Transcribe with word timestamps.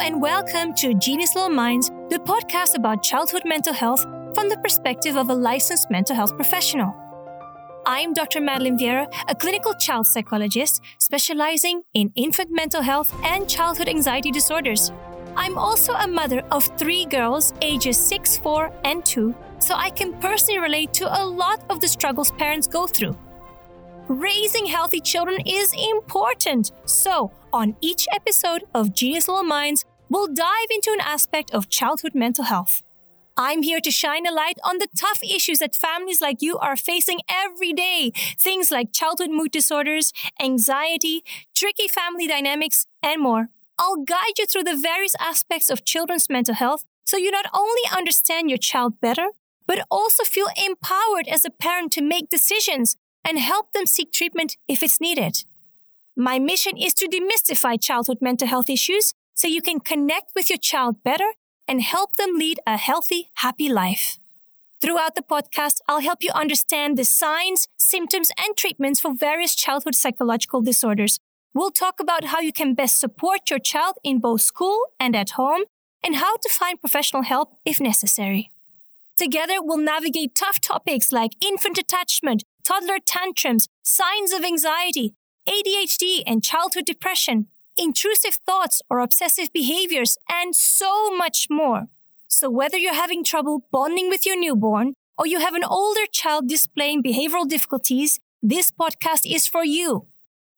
And 0.00 0.22
welcome 0.22 0.74
to 0.76 0.94
Genius 0.94 1.34
Little 1.34 1.50
Minds, 1.50 1.90
the 2.08 2.20
podcast 2.24 2.76
about 2.76 3.02
childhood 3.02 3.42
mental 3.44 3.72
health 3.74 4.02
from 4.32 4.48
the 4.48 4.56
perspective 4.62 5.16
of 5.16 5.28
a 5.28 5.34
licensed 5.34 5.90
mental 5.90 6.14
health 6.14 6.36
professional. 6.36 6.94
I'm 7.84 8.14
Dr. 8.14 8.40
Madeleine 8.40 8.78
Vieira, 8.78 9.12
a 9.28 9.34
clinical 9.34 9.74
child 9.74 10.06
psychologist 10.06 10.82
specializing 10.98 11.82
in 11.94 12.12
infant 12.14 12.50
mental 12.52 12.80
health 12.80 13.12
and 13.24 13.48
childhood 13.48 13.88
anxiety 13.88 14.30
disorders. 14.30 14.92
I'm 15.36 15.58
also 15.58 15.92
a 15.94 16.06
mother 16.06 16.42
of 16.52 16.64
three 16.78 17.04
girls, 17.04 17.52
ages 17.60 17.98
6, 17.98 18.38
4, 18.38 18.72
and 18.84 19.04
2, 19.04 19.34
so 19.58 19.74
I 19.74 19.90
can 19.90 20.14
personally 20.20 20.60
relate 20.60 20.94
to 20.94 21.22
a 21.22 21.24
lot 21.24 21.64
of 21.70 21.80
the 21.80 21.88
struggles 21.88 22.30
parents 22.30 22.68
go 22.68 22.86
through. 22.86 23.16
Raising 24.06 24.64
healthy 24.64 25.00
children 25.00 25.40
is 25.44 25.74
important. 25.74 26.72
So, 26.86 27.32
on 27.52 27.76
each 27.80 28.06
episode 28.12 28.64
of 28.74 28.94
Genius 28.94 29.28
Little 29.28 29.44
Minds, 29.44 29.84
we'll 30.08 30.32
dive 30.32 30.68
into 30.70 30.90
an 30.92 31.00
aspect 31.00 31.52
of 31.52 31.68
childhood 31.68 32.14
mental 32.14 32.44
health. 32.44 32.82
I'm 33.36 33.62
here 33.62 33.80
to 33.80 33.90
shine 33.90 34.26
a 34.26 34.32
light 34.32 34.58
on 34.64 34.78
the 34.78 34.88
tough 34.98 35.20
issues 35.22 35.60
that 35.60 35.76
families 35.76 36.20
like 36.20 36.42
you 36.42 36.58
are 36.58 36.76
facing 36.76 37.20
every 37.30 37.72
day. 37.72 38.10
Things 38.38 38.70
like 38.70 38.92
childhood 38.92 39.30
mood 39.30 39.52
disorders, 39.52 40.12
anxiety, 40.42 41.22
tricky 41.54 41.86
family 41.86 42.26
dynamics, 42.26 42.86
and 43.02 43.22
more. 43.22 43.48
I'll 43.78 44.02
guide 44.02 44.38
you 44.38 44.46
through 44.46 44.64
the 44.64 44.76
various 44.76 45.14
aspects 45.20 45.70
of 45.70 45.84
children's 45.84 46.28
mental 46.28 46.54
health 46.54 46.84
so 47.04 47.16
you 47.16 47.30
not 47.30 47.46
only 47.54 47.82
understand 47.96 48.50
your 48.50 48.58
child 48.58 49.00
better, 49.00 49.28
but 49.68 49.86
also 49.90 50.24
feel 50.24 50.48
empowered 50.56 51.28
as 51.28 51.44
a 51.44 51.50
parent 51.50 51.92
to 51.92 52.02
make 52.02 52.28
decisions 52.28 52.96
and 53.24 53.38
help 53.38 53.72
them 53.72 53.86
seek 53.86 54.12
treatment 54.12 54.56
if 54.66 54.82
it's 54.82 55.00
needed. 55.00 55.44
My 56.20 56.40
mission 56.40 56.76
is 56.76 56.94
to 56.94 57.06
demystify 57.06 57.80
childhood 57.80 58.18
mental 58.20 58.48
health 58.48 58.68
issues 58.68 59.14
so 59.34 59.46
you 59.46 59.62
can 59.62 59.78
connect 59.78 60.32
with 60.34 60.50
your 60.50 60.58
child 60.58 61.04
better 61.04 61.30
and 61.68 61.80
help 61.80 62.16
them 62.16 62.34
lead 62.34 62.58
a 62.66 62.76
healthy, 62.76 63.28
happy 63.36 63.68
life. 63.68 64.18
Throughout 64.80 65.14
the 65.14 65.22
podcast, 65.22 65.76
I'll 65.86 66.00
help 66.00 66.24
you 66.24 66.32
understand 66.34 66.98
the 66.98 67.04
signs, 67.04 67.68
symptoms, 67.76 68.32
and 68.36 68.56
treatments 68.56 68.98
for 68.98 69.14
various 69.14 69.54
childhood 69.54 69.94
psychological 69.94 70.60
disorders. 70.60 71.20
We'll 71.54 71.70
talk 71.70 72.00
about 72.00 72.24
how 72.24 72.40
you 72.40 72.52
can 72.52 72.74
best 72.74 72.98
support 72.98 73.48
your 73.48 73.60
child 73.60 73.94
in 74.02 74.18
both 74.18 74.40
school 74.40 74.86
and 74.98 75.14
at 75.14 75.30
home, 75.30 75.62
and 76.02 76.16
how 76.16 76.36
to 76.38 76.48
find 76.48 76.80
professional 76.80 77.22
help 77.22 77.50
if 77.64 77.80
necessary. 77.80 78.50
Together, 79.16 79.62
we'll 79.62 79.78
navigate 79.78 80.34
tough 80.34 80.60
topics 80.60 81.12
like 81.12 81.36
infant 81.40 81.78
attachment, 81.78 82.42
toddler 82.64 82.98
tantrums, 82.98 83.68
signs 83.84 84.32
of 84.32 84.42
anxiety, 84.42 85.14
ADHD 85.48 86.22
and 86.26 86.44
childhood 86.44 86.84
depression, 86.84 87.46
intrusive 87.78 88.38
thoughts 88.46 88.82
or 88.90 89.00
obsessive 89.00 89.50
behaviors, 89.52 90.18
and 90.30 90.54
so 90.54 91.10
much 91.16 91.46
more. 91.48 91.86
So 92.28 92.50
whether 92.50 92.76
you're 92.76 92.92
having 92.94 93.24
trouble 93.24 93.64
bonding 93.72 94.10
with 94.10 94.26
your 94.26 94.38
newborn 94.38 94.92
or 95.16 95.26
you 95.26 95.40
have 95.40 95.54
an 95.54 95.64
older 95.64 96.06
child 96.12 96.48
displaying 96.48 97.02
behavioral 97.02 97.48
difficulties, 97.48 98.20
this 98.42 98.70
podcast 98.70 99.22
is 99.24 99.46
for 99.46 99.64
you. 99.64 100.06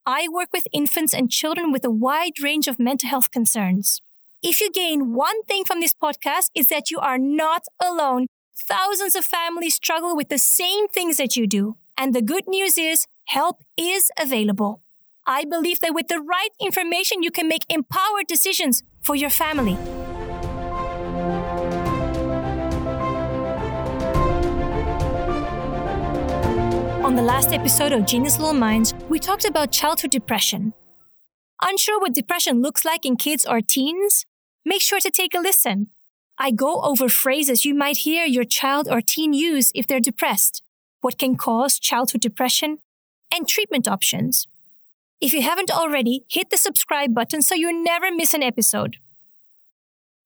I 0.04 0.26
work 0.28 0.48
with 0.52 0.66
infants 0.72 1.14
and 1.14 1.30
children 1.30 1.70
with 1.70 1.84
a 1.84 1.90
wide 1.90 2.40
range 2.42 2.66
of 2.66 2.80
mental 2.80 3.08
health 3.08 3.30
concerns. 3.30 4.02
If 4.42 4.60
you 4.60 4.70
gain 4.72 5.14
one 5.14 5.44
thing 5.44 5.64
from 5.64 5.80
this 5.80 5.94
podcast 5.94 6.50
is 6.54 6.68
that 6.68 6.90
you 6.90 6.98
are 6.98 7.18
not 7.18 7.62
alone. 7.80 8.26
Thousands 8.56 9.14
of 9.14 9.24
families 9.24 9.74
struggle 9.74 10.16
with 10.16 10.30
the 10.30 10.38
same 10.38 10.88
things 10.88 11.18
that 11.18 11.36
you 11.36 11.46
do. 11.46 11.76
And 11.96 12.14
the 12.14 12.22
good 12.22 12.48
news 12.48 12.76
is 12.76 13.06
help 13.30 13.62
is 13.76 14.10
available. 14.18 14.82
I 15.24 15.44
believe 15.44 15.80
that 15.80 15.94
with 15.94 16.08
the 16.08 16.20
right 16.20 16.50
information, 16.60 17.22
you 17.22 17.30
can 17.30 17.46
make 17.46 17.64
empowered 17.68 18.26
decisions 18.26 18.82
for 19.00 19.14
your 19.14 19.30
family. 19.30 19.76
On 27.04 27.14
the 27.14 27.22
last 27.22 27.52
episode 27.52 27.92
of 27.92 28.04
Genius 28.04 28.38
Little 28.38 28.52
Minds, 28.52 28.94
we 29.08 29.20
talked 29.20 29.44
about 29.44 29.70
childhood 29.70 30.10
depression. 30.10 30.72
Unsure 31.62 32.00
what 32.00 32.14
depression 32.14 32.62
looks 32.62 32.84
like 32.84 33.06
in 33.06 33.16
kids 33.16 33.46
or 33.46 33.60
teens? 33.60 34.26
Make 34.64 34.82
sure 34.82 34.98
to 34.98 35.10
take 35.10 35.34
a 35.34 35.38
listen. 35.38 35.88
I 36.36 36.50
go 36.50 36.80
over 36.82 37.08
phrases 37.08 37.64
you 37.64 37.74
might 37.74 37.98
hear 37.98 38.24
your 38.24 38.44
child 38.44 38.88
or 38.90 39.00
teen 39.00 39.32
use 39.32 39.70
if 39.74 39.86
they're 39.86 40.00
depressed 40.00 40.62
what 41.00 41.18
can 41.18 41.36
cause 41.36 41.78
childhood 41.78 42.20
depression, 42.20 42.78
and 43.32 43.46
treatment 43.48 43.88
options. 43.88 44.46
If 45.20 45.32
you 45.32 45.42
haven't 45.42 45.70
already, 45.70 46.24
hit 46.28 46.50
the 46.50 46.56
subscribe 46.56 47.14
button 47.14 47.42
so 47.42 47.54
you 47.54 47.72
never 47.82 48.10
miss 48.10 48.32
an 48.34 48.42
episode. 48.42 48.96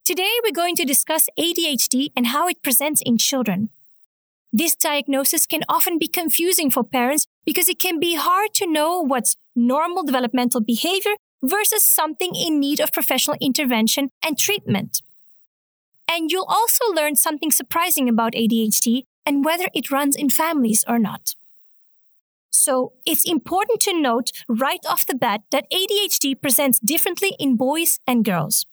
Today, 0.05 0.31
we're 0.45 0.53
going 0.53 0.77
to 0.77 0.85
discuss 0.85 1.29
ADHD 1.39 2.11
and 2.15 2.27
how 2.27 2.47
it 2.47 2.63
presents 2.63 3.03
in 3.05 3.19
children. 3.19 3.71
This 4.53 4.77
diagnosis 4.77 5.47
can 5.47 5.63
often 5.69 5.99
be 5.99 6.07
confusing 6.07 6.71
for 6.71 6.85
parents 6.85 7.27
because 7.45 7.69
it 7.69 7.81
can 7.81 7.99
be 7.99 8.15
hard 8.15 8.55
to 8.55 8.67
know 8.67 9.01
what's 9.01 9.37
normal 9.57 10.05
developmental 10.05 10.61
behavior 10.61 11.15
versus 11.43 11.83
something 11.83 12.35
in 12.35 12.61
need 12.61 12.81
of 12.81 12.93
professional 12.93 13.37
intervention 13.41 14.11
and 14.23 14.39
treatment. 14.39 15.03
And 16.09 16.31
you'll 16.31 16.47
also 16.49 16.85
learn 16.95 17.17
something 17.17 17.51
surprising 17.51 18.09
about 18.09 18.35
ADHD 18.35 19.03
and 19.27 19.45
whether 19.45 19.67
it 19.75 19.91
runs 19.91 20.15
in 20.15 20.29
families 20.29 20.85
or 20.87 20.99
not. 20.99 21.35
So 22.55 22.93
it's 23.05 23.25
important 23.25 23.81
to 23.81 24.01
note 24.01 24.31
right 24.49 24.79
off 24.89 25.07
the 25.07 25.17
bat 25.17 25.43
that 25.51 25.67
ADHD 25.73 26.41
presents 26.41 26.79
differently 26.79 27.35
in 27.41 27.57
boys 27.57 27.99
and 28.07 28.25
girls. 28.25 28.65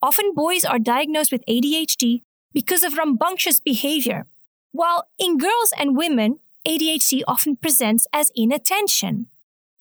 Often 0.00 0.32
boys 0.34 0.64
are 0.64 0.78
diagnosed 0.78 1.32
with 1.32 1.44
ADHD 1.48 2.22
because 2.54 2.84
of 2.84 2.96
rambunctious 2.96 3.58
behavior, 3.58 4.26
while 4.70 5.08
in 5.18 5.38
girls 5.38 5.72
and 5.76 5.96
women, 5.96 6.38
ADHD 6.66 7.22
often 7.26 7.56
presents 7.56 8.06
as 8.12 8.30
inattention 8.36 9.26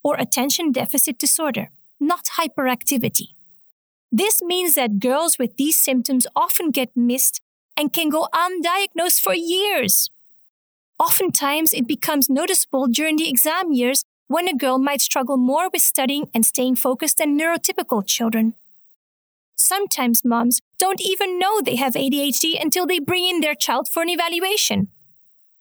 or 0.03 0.15
attention 0.15 0.71
deficit 0.71 1.19
disorder, 1.19 1.69
not 1.99 2.31
hyperactivity. 2.39 3.35
This 4.11 4.41
means 4.41 4.73
that 4.73 4.99
girls 4.99 5.37
with 5.37 5.55
these 5.55 5.79
symptoms 5.79 6.25
often 6.35 6.71
get 6.71 6.97
missed 6.97 7.41
and 7.77 7.93
can 7.93 8.09
go 8.09 8.27
undiagnosed 8.33 9.21
for 9.21 9.35
years. 9.35 10.09
Oftentimes, 10.99 11.73
it 11.73 11.87
becomes 11.87 12.29
noticeable 12.29 12.87
during 12.87 13.15
the 13.15 13.29
exam 13.29 13.71
years 13.71 14.03
when 14.27 14.47
a 14.47 14.55
girl 14.55 14.77
might 14.77 15.01
struggle 15.01 15.37
more 15.37 15.69
with 15.71 15.81
studying 15.81 16.29
and 16.33 16.45
staying 16.45 16.75
focused 16.75 17.17
than 17.17 17.39
neurotypical 17.39 18.05
children. 18.05 18.53
Sometimes 19.55 20.23
moms 20.23 20.61
don't 20.77 21.01
even 21.01 21.39
know 21.39 21.61
they 21.61 21.77
have 21.77 21.93
ADHD 21.93 22.61
until 22.61 22.85
they 22.85 22.99
bring 22.99 23.25
in 23.25 23.39
their 23.39 23.55
child 23.55 23.87
for 23.89 24.03
an 24.03 24.09
evaluation. 24.09 24.89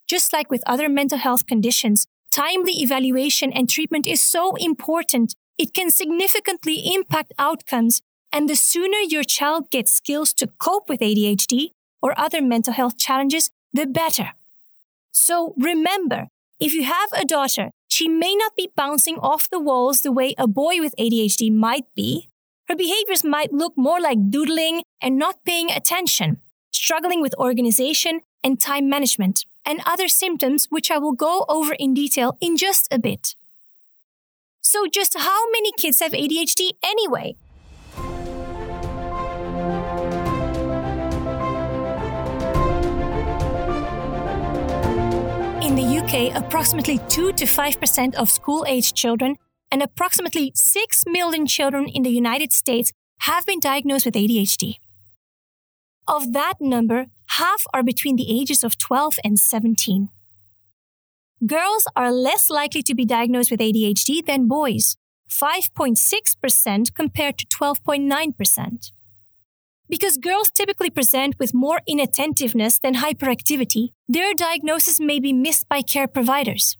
Just 0.09 0.32
like 0.32 0.50
with 0.50 0.62
other 0.66 0.88
mental 0.88 1.19
health 1.19 1.47
conditions, 1.47 2.06
timely 2.34 2.72
evaluation 2.82 3.53
and 3.53 3.69
treatment 3.69 4.06
is 4.06 4.22
so 4.22 4.56
important. 4.56 5.34
It 5.56 5.72
can 5.72 5.91
significantly 5.91 6.94
impact 6.94 7.32
outcomes, 7.38 8.00
and 8.32 8.48
the 8.48 8.56
sooner 8.56 8.98
your 8.98 9.25
child 9.25 9.71
gets 9.71 9.93
skills 9.93 10.32
to 10.34 10.48
cope 10.59 10.88
with 10.88 11.00
ADHD, 11.00 11.71
or 12.00 12.19
other 12.19 12.41
mental 12.41 12.72
health 12.72 12.97
challenges, 12.97 13.50
the 13.72 13.87
better. 13.87 14.32
So 15.21 15.53
remember, 15.59 16.29
if 16.61 16.73
you 16.73 16.84
have 16.84 17.11
a 17.12 17.25
daughter, 17.25 17.71
she 17.89 18.09
may 18.09 18.37
not 18.37 18.55
be 18.56 18.71
bouncing 18.77 19.17
off 19.17 19.51
the 19.51 19.59
walls 19.59 20.01
the 20.01 20.12
way 20.12 20.34
a 20.39 20.47
boy 20.47 20.79
with 20.79 20.95
ADHD 20.97 21.53
might 21.53 21.87
be. 21.97 22.31
Her 22.69 22.77
behaviors 22.77 23.25
might 23.25 23.53
look 23.53 23.73
more 23.77 24.01
like 24.01 24.31
doodling 24.31 24.83
and 25.03 25.19
not 25.19 25.45
paying 25.45 25.73
attention, 25.73 26.41
struggling 26.71 27.21
with 27.21 27.34
organization 27.37 28.21
and 28.45 28.61
time 28.61 28.89
management, 28.89 29.45
and 29.67 29.81
other 29.84 30.07
symptoms 30.07 30.67
which 30.71 30.89
I 30.89 30.99
will 30.99 31.15
go 31.15 31.45
over 31.49 31.75
in 31.75 31.95
detail 31.95 32.39
in 32.41 32.57
just 32.57 32.87
a 32.92 32.98
bit. 32.98 33.34
So, 34.60 34.87
just 34.87 35.19
how 35.19 35.51
many 35.51 35.72
kids 35.72 35.98
have 35.98 36.13
ADHD 36.13 36.72
anyway? 36.83 37.37
The 45.78 45.98
UK, 45.98 46.34
approximately 46.34 46.98
2 47.09 47.33
to 47.34 47.45
5% 47.45 48.15
of 48.16 48.28
school 48.28 48.65
aged 48.66 48.97
children 48.97 49.36
and 49.71 49.80
approximately 49.80 50.51
6 50.53 51.04
million 51.07 51.47
children 51.47 51.86
in 51.86 52.03
the 52.03 52.10
United 52.10 52.53
States 52.53 52.92
have 53.21 53.47
been 53.47 53.60
diagnosed 53.60 54.04
with 54.04 54.16
ADHD. 54.16 54.75
Of 56.09 56.33
that 56.33 56.54
number, 56.60 57.07
half 57.39 57.65
are 57.72 57.84
between 57.84 58.16
the 58.16 58.27
ages 58.28 58.65
of 58.65 58.77
12 58.77 59.21
and 59.22 59.39
17. 59.39 60.09
Girls 61.47 61.86
are 61.95 62.10
less 62.10 62.51
likely 62.51 62.83
to 62.83 62.95
be 62.95 63.04
diagnosed 63.04 63.53
with 63.53 63.60
ADHD 63.60 64.27
than 64.27 64.48
boys, 64.48 64.97
5.6% 65.30 66.92
compared 66.92 67.39
to 67.39 67.47
12.9%. 67.47 68.91
Because 69.89 70.19
girls 70.19 70.51
typically 70.51 70.91
present 70.91 71.35
with 71.39 71.55
more 71.55 71.81
inattentiveness 71.87 72.79
than 72.79 72.97
hyperactivity, 72.97 73.93
their 74.07 74.35
diagnosis 74.35 75.01
may 75.01 75.19
be 75.19 75.33
missed 75.33 75.69
by 75.69 75.81
care 75.83 76.07
providers. 76.07 76.77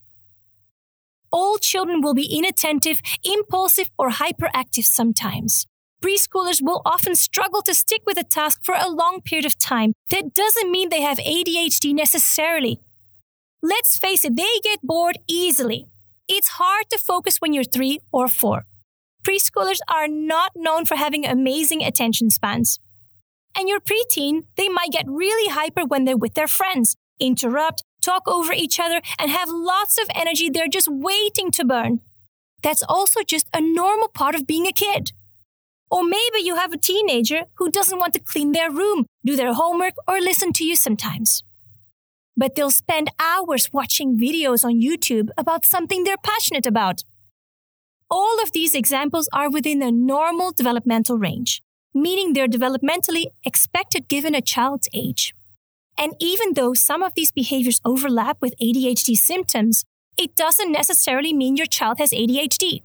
All 1.31 1.59
children 1.59 2.01
will 2.01 2.15
be 2.15 2.25
inattentive, 2.39 3.01
impulsive, 3.25 3.91
or 3.99 4.11
hyperactive 4.11 4.85
sometimes. 4.85 5.67
preschoolers 6.01 6.63
will 6.63 6.81
often 6.87 7.17
struggle 7.17 7.61
to 7.63 7.75
stick 7.75 8.03
with 8.07 8.19
a 8.19 8.23
task 8.23 8.61
for 8.63 8.75
a 8.79 8.89
long 8.89 9.21
period 9.25 9.45
of 9.45 9.59
time. 9.59 9.93
That 10.11 10.33
doesn't 10.33 10.71
mean 10.71 10.89
they 10.89 11.01
have 11.03 11.19
ADHD 11.19 11.93
necessarily. 11.93 12.79
Let's 13.63 13.97
face 13.99 14.25
it, 14.25 14.37
they 14.37 14.61
get 14.63 14.79
bored 14.83 15.19
easily. 15.27 15.87
It's 16.29 16.49
hard 16.61 16.89
to 16.91 16.99
focus 16.99 17.39
when 17.39 17.53
you're 17.53 17.65
three 17.65 17.99
or 18.13 18.29
four. 18.29 18.67
Preschoolers 19.25 19.81
are 19.91 20.07
not 20.07 20.53
known 20.55 20.85
for 20.85 20.95
having 20.95 21.27
amazing 21.27 21.83
attention 21.83 22.31
spans. 22.31 22.79
And 23.59 23.69
your 23.69 23.81
preteen, 23.81 24.45
they 24.57 24.69
might 24.69 24.93
get 24.93 25.05
really 25.09 25.53
hyper 25.53 25.85
when 25.85 26.05
they're 26.05 26.17
with 26.17 26.35
their 26.35 26.47
friends, 26.47 26.95
interrupt, 27.19 27.83
talk 28.01 28.23
over 28.29 28.53
each 28.53 28.79
other, 28.79 29.01
and 29.19 29.33
have 29.33 29.49
lots 29.49 29.99
of 29.99 30.09
energy 30.15 30.49
they're 30.49 30.69
just 30.69 30.87
waiting 30.89 31.51
to 31.51 31.65
burn. 31.65 31.99
That's 32.63 32.85
also 32.89 33.25
just 33.25 33.49
a 33.53 33.61
normal 33.61 34.11
part 34.11 34.37
of 34.37 34.47
being 34.47 34.69
a 34.69 34.73
kid. 34.73 35.11
Or 35.91 36.05
maybe 36.05 36.39
you 36.45 36.55
have 36.55 36.73
a 36.73 36.79
teenager 36.79 37.47
who 37.57 37.69
doesn't 37.69 37.99
want 37.99 38.15
to 38.15 38.21
clean 38.21 38.53
their 38.53 38.71
room, 38.71 39.07
do 39.27 39.35
their 39.35 39.55
homework, 39.55 39.95
or 40.07 40.21
listen 40.21 40.53
to 40.53 40.65
you 40.65 40.77
sometimes. 40.77 41.43
But 42.37 42.55
they'll 42.55 42.71
spend 42.71 43.11
hours 43.19 43.73
watching 43.73 44.17
videos 44.17 44.65
on 44.65 44.81
YouTube 44.81 45.31
about 45.37 45.65
something 45.65 46.05
they're 46.05 46.17
passionate 46.23 46.67
about. 46.67 47.03
All 48.09 48.41
of 48.41 48.53
these 48.53 48.77
examples 48.77 49.29
are 49.33 49.51
within 49.51 49.83
a 49.83 49.91
normal 49.91 50.53
developmental 50.53 51.19
range, 51.19 51.61
meaning 51.95 52.33
they're 52.33 52.49
developmentally 52.49 53.27
expected 53.45 54.09
given 54.09 54.35
a 54.35 54.41
child's 54.41 54.89
age. 54.93 55.35
And 55.97 56.15
even 56.21 56.55
though 56.55 56.75
some 56.75 57.03
of 57.03 57.15
these 57.15 57.33
behaviors 57.33 57.81
overlap 57.85 58.39
with 58.41 58.55
ADHD 58.63 59.17
symptoms, 59.17 59.85
it 60.17 60.37
doesn't 60.37 60.73
necessarily 60.73 61.33
mean 61.33 61.57
your 61.57 61.67
child 61.67 61.99
has 61.99 62.11
ADHD. 62.11 62.83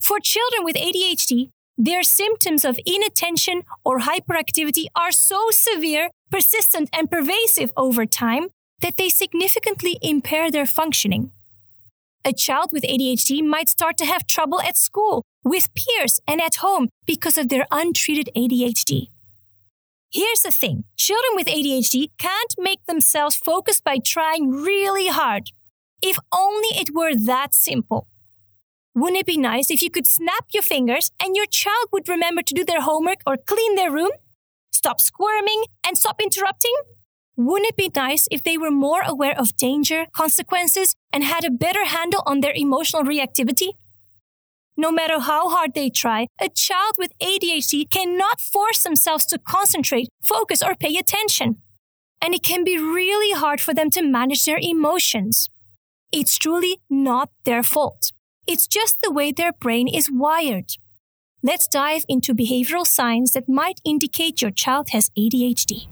For 0.00 0.18
children 0.20 0.64
with 0.64 0.76
ADHD, 0.76 1.50
their 1.78 2.02
symptoms 2.02 2.64
of 2.64 2.78
inattention 2.84 3.62
or 3.84 4.00
hyperactivity 4.00 4.86
are 4.94 5.12
so 5.12 5.48
severe, 5.50 6.10
persistent, 6.30 6.90
and 6.92 7.10
pervasive 7.10 7.72
over 7.76 8.04
time 8.04 8.48
that 8.82 8.96
they 8.96 9.08
significantly 9.08 9.98
impair 10.02 10.50
their 10.50 10.66
functioning. 10.66 11.30
A 12.24 12.32
child 12.32 12.70
with 12.72 12.82
ADHD 12.82 13.42
might 13.42 13.68
start 13.68 13.96
to 13.98 14.04
have 14.04 14.26
trouble 14.26 14.60
at 14.60 14.76
school, 14.76 15.22
with 15.44 15.70
peers, 15.74 16.20
and 16.26 16.40
at 16.40 16.56
home 16.56 16.88
because 17.06 17.36
of 17.38 17.48
their 17.48 17.66
untreated 17.70 18.30
ADHD. 18.36 19.08
Here's 20.12 20.42
the 20.42 20.50
thing 20.50 20.84
children 20.96 21.34
with 21.34 21.46
ADHD 21.46 22.10
can't 22.18 22.54
make 22.58 22.84
themselves 22.84 23.36
focus 23.36 23.80
by 23.80 23.98
trying 24.04 24.50
really 24.50 25.08
hard. 25.08 25.50
If 26.02 26.18
only 26.32 26.68
it 26.76 26.94
were 26.94 27.14
that 27.14 27.54
simple. 27.54 28.08
Wouldn't 28.94 29.20
it 29.20 29.26
be 29.26 29.38
nice 29.38 29.70
if 29.70 29.80
you 29.80 29.90
could 29.90 30.06
snap 30.06 30.44
your 30.52 30.62
fingers 30.62 31.10
and 31.22 31.34
your 31.34 31.46
child 31.46 31.86
would 31.92 32.08
remember 32.08 32.42
to 32.42 32.54
do 32.54 32.62
their 32.62 32.82
homework 32.82 33.20
or 33.26 33.38
clean 33.38 33.74
their 33.74 33.90
room? 33.90 34.10
Stop 34.70 35.00
squirming 35.00 35.64
and 35.86 35.96
stop 35.96 36.20
interrupting? 36.20 36.74
Wouldn't 37.36 37.70
it 37.70 37.76
be 37.76 37.90
nice 37.96 38.28
if 38.30 38.44
they 38.44 38.58
were 38.58 38.70
more 38.70 39.00
aware 39.00 39.38
of 39.38 39.56
danger, 39.56 40.04
consequences, 40.12 40.94
and 41.10 41.24
had 41.24 41.44
a 41.44 41.50
better 41.50 41.86
handle 41.86 42.22
on 42.26 42.40
their 42.40 42.52
emotional 42.54 43.02
reactivity? 43.02 43.70
No 44.76 44.90
matter 44.90 45.20
how 45.20 45.50
hard 45.50 45.74
they 45.74 45.90
try, 45.90 46.26
a 46.40 46.48
child 46.48 46.94
with 46.98 47.12
ADHD 47.20 47.90
cannot 47.90 48.40
force 48.40 48.82
themselves 48.82 49.26
to 49.26 49.38
concentrate, 49.38 50.08
focus, 50.22 50.62
or 50.62 50.74
pay 50.74 50.96
attention. 50.96 51.58
And 52.22 52.34
it 52.34 52.42
can 52.42 52.64
be 52.64 52.78
really 52.78 53.38
hard 53.38 53.60
for 53.60 53.74
them 53.74 53.90
to 53.90 54.02
manage 54.02 54.44
their 54.44 54.58
emotions. 54.60 55.50
It's 56.10 56.38
truly 56.38 56.80
not 56.88 57.30
their 57.44 57.62
fault. 57.62 58.12
It's 58.46 58.66
just 58.66 59.02
the 59.02 59.10
way 59.10 59.30
their 59.30 59.52
brain 59.52 59.88
is 59.88 60.10
wired. 60.10 60.72
Let's 61.42 61.66
dive 61.68 62.04
into 62.08 62.34
behavioral 62.34 62.86
signs 62.86 63.32
that 63.32 63.48
might 63.48 63.80
indicate 63.84 64.40
your 64.40 64.52
child 64.52 64.90
has 64.90 65.10
ADHD. 65.18 65.88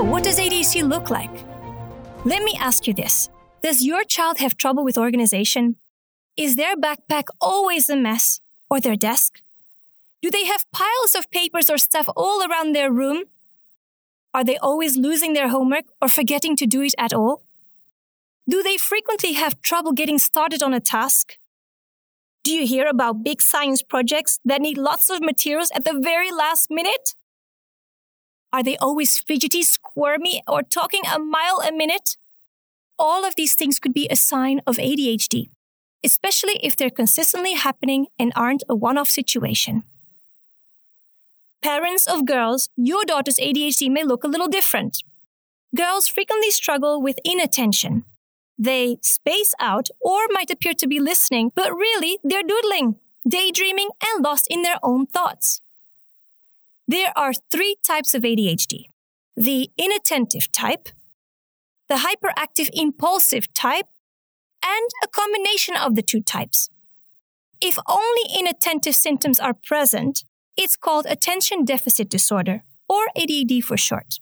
So, 0.00 0.06
what 0.06 0.24
does 0.24 0.38
ADHD 0.38 0.88
look 0.88 1.10
like? 1.10 1.44
Let 2.24 2.42
me 2.42 2.56
ask 2.58 2.86
you 2.86 2.94
this 2.94 3.28
Does 3.60 3.84
your 3.84 4.02
child 4.02 4.38
have 4.38 4.56
trouble 4.56 4.82
with 4.82 4.96
organization? 4.96 5.76
Is 6.38 6.56
their 6.56 6.74
backpack 6.74 7.24
always 7.38 7.90
a 7.90 7.96
mess? 7.96 8.40
Or 8.70 8.80
their 8.80 8.96
desk? 8.96 9.42
Do 10.22 10.30
they 10.30 10.46
have 10.46 10.64
piles 10.72 11.14
of 11.14 11.30
papers 11.30 11.68
or 11.68 11.76
stuff 11.76 12.08
all 12.16 12.42
around 12.42 12.74
their 12.74 12.90
room? 12.90 13.24
Are 14.32 14.42
they 14.42 14.56
always 14.56 14.96
losing 14.96 15.34
their 15.34 15.48
homework 15.48 15.84
or 16.00 16.08
forgetting 16.08 16.56
to 16.56 16.66
do 16.66 16.80
it 16.80 16.94
at 16.96 17.12
all? 17.12 17.42
Do 18.48 18.62
they 18.62 18.78
frequently 18.78 19.34
have 19.34 19.60
trouble 19.60 19.92
getting 19.92 20.18
started 20.18 20.62
on 20.62 20.72
a 20.72 20.80
task? 20.80 21.36
Do 22.42 22.52
you 22.54 22.66
hear 22.66 22.86
about 22.86 23.22
big 23.22 23.42
science 23.42 23.82
projects 23.82 24.40
that 24.46 24.62
need 24.62 24.78
lots 24.78 25.10
of 25.10 25.20
materials 25.20 25.70
at 25.74 25.84
the 25.84 26.00
very 26.02 26.32
last 26.32 26.70
minute? 26.70 27.14
Are 28.52 28.62
they 28.62 28.76
always 28.78 29.20
fidgety, 29.20 29.62
squirmy, 29.62 30.42
or 30.46 30.62
talking 30.62 31.02
a 31.06 31.18
mile 31.18 31.62
a 31.66 31.72
minute? 31.72 32.16
All 32.98 33.24
of 33.24 33.36
these 33.36 33.54
things 33.54 33.78
could 33.78 33.94
be 33.94 34.08
a 34.10 34.16
sign 34.16 34.60
of 34.66 34.76
ADHD, 34.76 35.50
especially 36.04 36.58
if 36.62 36.76
they're 36.76 36.90
consistently 36.90 37.54
happening 37.54 38.08
and 38.18 38.32
aren't 38.34 38.64
a 38.68 38.74
one 38.74 38.98
off 38.98 39.08
situation. 39.08 39.84
Parents 41.62 42.06
of 42.06 42.26
girls, 42.26 42.70
your 42.76 43.04
daughter's 43.04 43.38
ADHD 43.38 43.90
may 43.90 44.02
look 44.02 44.24
a 44.24 44.28
little 44.28 44.48
different. 44.48 45.02
Girls 45.76 46.08
frequently 46.08 46.50
struggle 46.50 47.00
with 47.00 47.18
inattention. 47.24 48.04
They 48.58 48.96
space 49.02 49.54
out 49.60 49.88
or 50.00 50.26
might 50.30 50.50
appear 50.50 50.74
to 50.74 50.86
be 50.86 50.98
listening, 50.98 51.52
but 51.54 51.72
really 51.72 52.18
they're 52.24 52.42
doodling, 52.42 52.96
daydreaming, 53.28 53.90
and 54.02 54.24
lost 54.24 54.46
in 54.50 54.62
their 54.62 54.78
own 54.82 55.06
thoughts. 55.06 55.60
There 56.90 57.12
are 57.14 57.32
three 57.52 57.76
types 57.86 58.14
of 58.14 58.22
ADHD 58.22 58.86
the 59.36 59.70
inattentive 59.78 60.50
type, 60.50 60.88
the 61.88 62.04
hyperactive 62.06 62.68
impulsive 62.72 63.54
type, 63.54 63.86
and 64.64 64.90
a 65.04 65.06
combination 65.06 65.76
of 65.76 65.94
the 65.94 66.02
two 66.02 66.20
types. 66.20 66.68
If 67.60 67.78
only 67.86 68.24
inattentive 68.36 68.96
symptoms 68.96 69.38
are 69.38 69.54
present, 69.54 70.24
it's 70.56 70.76
called 70.76 71.06
attention 71.08 71.64
deficit 71.64 72.08
disorder, 72.10 72.64
or 72.88 73.06
ADD 73.16 73.62
for 73.62 73.76
short. 73.76 74.18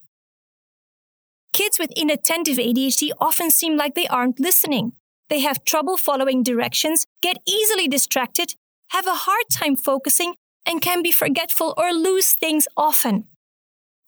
Kids 1.54 1.78
with 1.78 1.90
inattentive 1.96 2.58
ADHD 2.58 3.12
often 3.18 3.50
seem 3.50 3.78
like 3.78 3.94
they 3.94 4.08
aren't 4.08 4.38
listening. 4.38 4.92
They 5.30 5.40
have 5.40 5.64
trouble 5.64 5.96
following 5.96 6.42
directions, 6.42 7.06
get 7.22 7.38
easily 7.46 7.88
distracted, 7.88 8.56
have 8.88 9.06
a 9.06 9.22
hard 9.24 9.46
time 9.50 9.74
focusing, 9.74 10.34
and 10.66 10.82
can 10.82 11.02
be 11.02 11.12
forgetful 11.12 11.74
or 11.76 11.92
lose 11.92 12.32
things 12.32 12.68
often. 12.76 13.24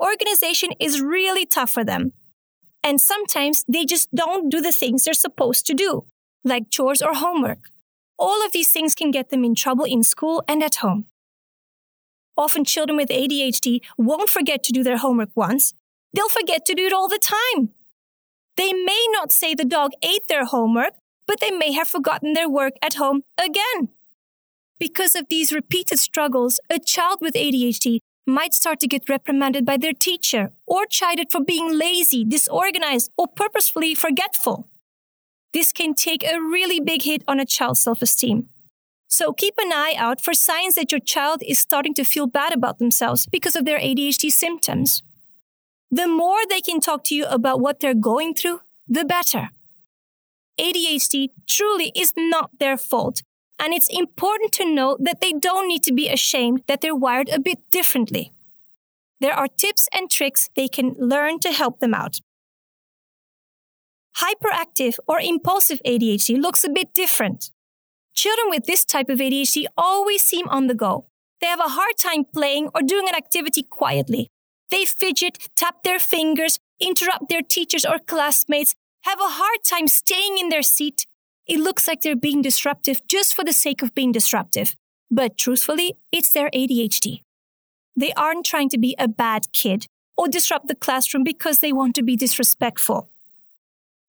Organization 0.00 0.71
is 0.80 1.00
really 1.00 1.47
tough 1.47 1.71
for 1.71 1.85
them. 1.85 2.12
And 2.83 3.00
sometimes 3.00 3.64
they 3.69 3.85
just 3.85 4.14
don't 4.14 4.49
do 4.49 4.61
the 4.61 4.73
things 4.73 5.04
they're 5.04 5.14
supposed 5.14 5.66
to 5.66 5.75
do, 5.75 6.07
like 6.45 6.71
chores 6.71 7.02
or 7.02 7.14
homework. 7.14 7.71
All 8.19 8.45
of 8.45 8.52
these 8.52 8.73
things 8.73 8.95
can 8.95 9.11
get 9.11 9.30
them 9.30 9.45
in 9.45 9.54
trouble 9.54 9.85
in 9.85 10.02
school 10.02 10.42
and 10.49 10.62
at 10.62 10.76
home. 10.76 11.07
Often 12.37 12.64
children 12.64 12.97
with 12.97 13.11
ADHD 13.11 13.80
won't 13.99 14.30
forget 14.30 14.62
to 14.64 14.73
do 14.73 14.83
their 14.83 14.97
homework 14.97 15.30
once, 15.35 15.75
they'll 16.14 16.28
forget 16.28 16.64
to 16.66 16.75
do 16.75 16.87
it 16.87 16.92
all 16.92 17.09
the 17.09 17.19
time. 17.19 17.71
They 18.57 18.73
may 18.73 19.07
not 19.12 19.33
say 19.33 19.54
the 19.54 19.64
dog 19.64 19.92
ate 20.02 20.26
their 20.28 20.45
homework, 20.45 20.95
but 21.26 21.40
they 21.40 21.50
may 21.50 21.73
have 21.73 21.88
forgotten 21.88 22.33
their 22.33 22.49
work 22.49 22.75
at 22.83 22.95
home 22.95 23.23
again. 23.38 23.90
Because 24.80 25.14
of 25.14 25.28
these 25.28 25.52
repeated 25.52 25.99
struggles, 25.99 26.58
a 26.70 26.78
child 26.78 27.18
with 27.20 27.34
ADHD 27.34 27.99
might 28.26 28.54
start 28.54 28.80
to 28.80 28.88
get 28.88 29.10
reprimanded 29.10 29.66
by 29.66 29.76
their 29.76 29.92
teacher 29.92 30.52
or 30.66 30.87
chided 30.87 31.30
for 31.30 31.44
being 31.44 31.78
lazy, 31.78 32.25
disorganized, 32.25 33.10
or 33.18 33.28
purposefully 33.28 33.94
forgetful. 33.94 34.66
This 35.52 35.70
can 35.70 35.92
take 35.94 36.25
a 36.25 36.40
really 36.40 36.80
big 36.80 37.02
hit 37.02 37.22
on 37.28 37.38
a 37.38 37.44
child's 37.44 37.82
self 37.82 38.00
esteem. 38.00 38.49
So 39.06 39.34
keep 39.34 39.54
an 39.58 39.72
eye 39.72 39.94
out 39.99 40.22
for 40.22 40.32
signs 40.32 40.76
that 40.76 40.92
your 40.92 41.00
child 41.00 41.42
is 41.46 41.58
starting 41.58 41.92
to 41.94 42.04
feel 42.04 42.26
bad 42.26 42.54
about 42.54 42.78
themselves 42.78 43.26
because 43.26 43.56
of 43.56 43.66
their 43.66 43.78
ADHD 43.78 44.30
symptoms. 44.30 45.02
The 45.90 46.06
more 46.06 46.38
they 46.49 46.60
can 46.62 46.80
talk 46.80 47.04
to 47.04 47.14
you 47.14 47.26
about 47.26 47.60
what 47.60 47.80
they're 47.80 47.92
going 47.92 48.34
through, 48.34 48.60
the 48.88 49.04
better. 49.04 49.50
ADHD 50.58 51.30
truly 51.46 51.92
is 51.94 52.14
not 52.16 52.50
their 52.60 52.78
fault, 52.78 53.22
and 53.61 53.75
it's 53.75 53.88
important 53.88 54.52
to 54.52 54.64
know 54.64 54.97
that 54.99 55.21
they 55.21 55.33
don't 55.33 55.69
need 55.69 55.83
to 55.85 55.93
be 55.93 56.09
ashamed 56.09 56.62
that 56.67 56.81
they're 56.81 56.97
wired 56.97 57.29
a 57.29 57.38
bit 57.38 57.59
differently. 57.71 58.33
There 59.21 59.35
are 59.35 59.47
tips 59.47 59.87
and 59.93 60.11
tricks 60.11 60.49
they 60.57 60.67
can 60.67 60.97
learn 60.99 61.38
to 61.40 61.52
help 61.52 61.79
them 61.79 61.93
out. 61.93 62.21
Hyperactive 64.17 64.97
or 65.07 65.21
impulsive 65.21 65.81
ADHD 65.87 66.40
looks 66.40 66.64
a 66.64 66.71
bit 66.71 66.95
different. 66.95 67.50
Children 68.14 68.49
with 68.49 68.64
this 68.64 68.85
type 68.85 69.11
of 69.11 69.19
ADHD 69.19 69.67
always 69.76 70.23
seem 70.23 70.49
on 70.49 70.67
the 70.67 70.75
go. 70.75 71.07
They 71.40 71.47
have 71.47 71.61
a 71.61 71.75
hard 71.79 71.97
time 71.99 72.25
playing 72.25 72.71
or 72.75 72.83
doing 72.83 73.09
an 73.09 73.14
activity 73.14 73.62
quietly. 73.62 74.31
They 74.71 74.85
fidget, 74.85 75.49
tap 75.55 75.83
their 75.83 75.99
fingers, 75.99 76.59
interrupt 76.81 77.29
their 77.29 77.43
teachers 77.43 77.85
or 77.85 77.99
classmates, 77.99 78.75
have 79.02 79.21
a 79.21 79.37
hard 79.40 79.64
time 79.64 79.87
staying 79.87 80.38
in 80.38 80.49
their 80.49 80.62
seat. 80.62 81.07
It 81.50 81.59
looks 81.59 81.88
like 81.88 82.02
they're 82.02 82.14
being 82.14 82.42
disruptive 82.42 83.00
just 83.09 83.35
for 83.35 83.42
the 83.42 83.52
sake 83.52 83.83
of 83.83 83.92
being 83.92 84.12
disruptive. 84.12 84.76
But 85.11 85.37
truthfully, 85.37 85.97
it's 86.12 86.30
their 86.30 86.49
ADHD. 86.50 87.23
They 87.97 88.12
aren't 88.12 88.47
trying 88.47 88.69
to 88.69 88.78
be 88.78 88.95
a 89.00 89.09
bad 89.09 89.52
kid 89.52 89.87
or 90.16 90.28
disrupt 90.28 90.69
the 90.69 90.76
classroom 90.76 91.25
because 91.25 91.59
they 91.59 91.73
want 91.73 91.97
to 91.97 92.04
be 92.04 92.14
disrespectful. 92.14 93.11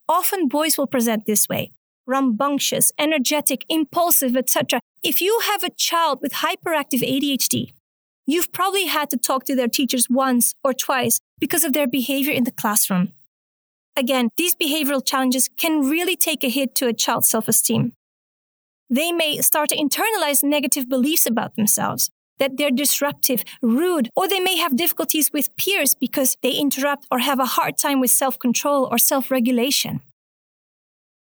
Often 0.08 0.50
boys 0.50 0.78
will 0.78 0.86
present 0.86 1.26
this 1.26 1.50
way 1.50 1.72
rambunctious, 2.06 2.92
energetic, 3.00 3.66
impulsive, 3.70 4.38
etc. 4.38 4.80
If 5.02 5.20
you 5.20 5.40
have 5.46 5.64
a 5.64 5.72
child 5.72 6.20
with 6.22 6.44
hyperactive 6.46 7.02
ADHD, 7.02 7.74
you've 8.28 8.54
probably 8.54 8.86
had 8.86 9.10
to 9.10 9.18
talk 9.18 9.46
to 9.46 9.56
their 9.56 9.68
teachers 9.68 10.08
once 10.12 10.54
or 10.64 10.76
twice 10.76 11.22
because 11.40 11.64
of 11.64 11.74
their 11.74 11.88
behavior 11.88 12.34
in 12.34 12.44
the 12.44 12.52
classroom. 12.52 13.14
Again, 13.96 14.30
these 14.38 14.56
behavioral 14.56 15.06
challenges 15.06 15.50
can 15.58 15.90
really 15.90 16.16
take 16.16 16.44
a 16.44 16.50
hit 16.50 16.76
to 16.76 16.88
a 16.88 16.94
child's 16.94 17.28
self 17.30 17.48
esteem. 17.48 17.94
They 18.90 19.12
may 19.12 19.38
start 19.42 19.70
to 19.70 19.78
internalize 19.78 20.44
negative 20.44 20.90
beliefs 20.90 21.26
about 21.26 21.56
themselves, 21.56 22.10
that 22.40 22.58
they're 22.58 22.72
disruptive, 22.72 23.44
rude, 23.62 24.10
or 24.16 24.28
they 24.28 24.40
may 24.40 24.58
have 24.58 24.76
difficulties 24.76 25.32
with 25.32 25.56
peers 25.56 25.96
because 25.96 26.38
they 26.42 26.52
interrupt 26.52 27.06
or 27.12 27.20
have 27.20 27.40
a 27.40 27.46
hard 27.46 27.78
time 27.78 28.00
with 28.00 28.12
self 28.12 28.40
control 28.40 28.88
or 28.92 28.98
self 28.98 29.30
regulation. 29.30 30.02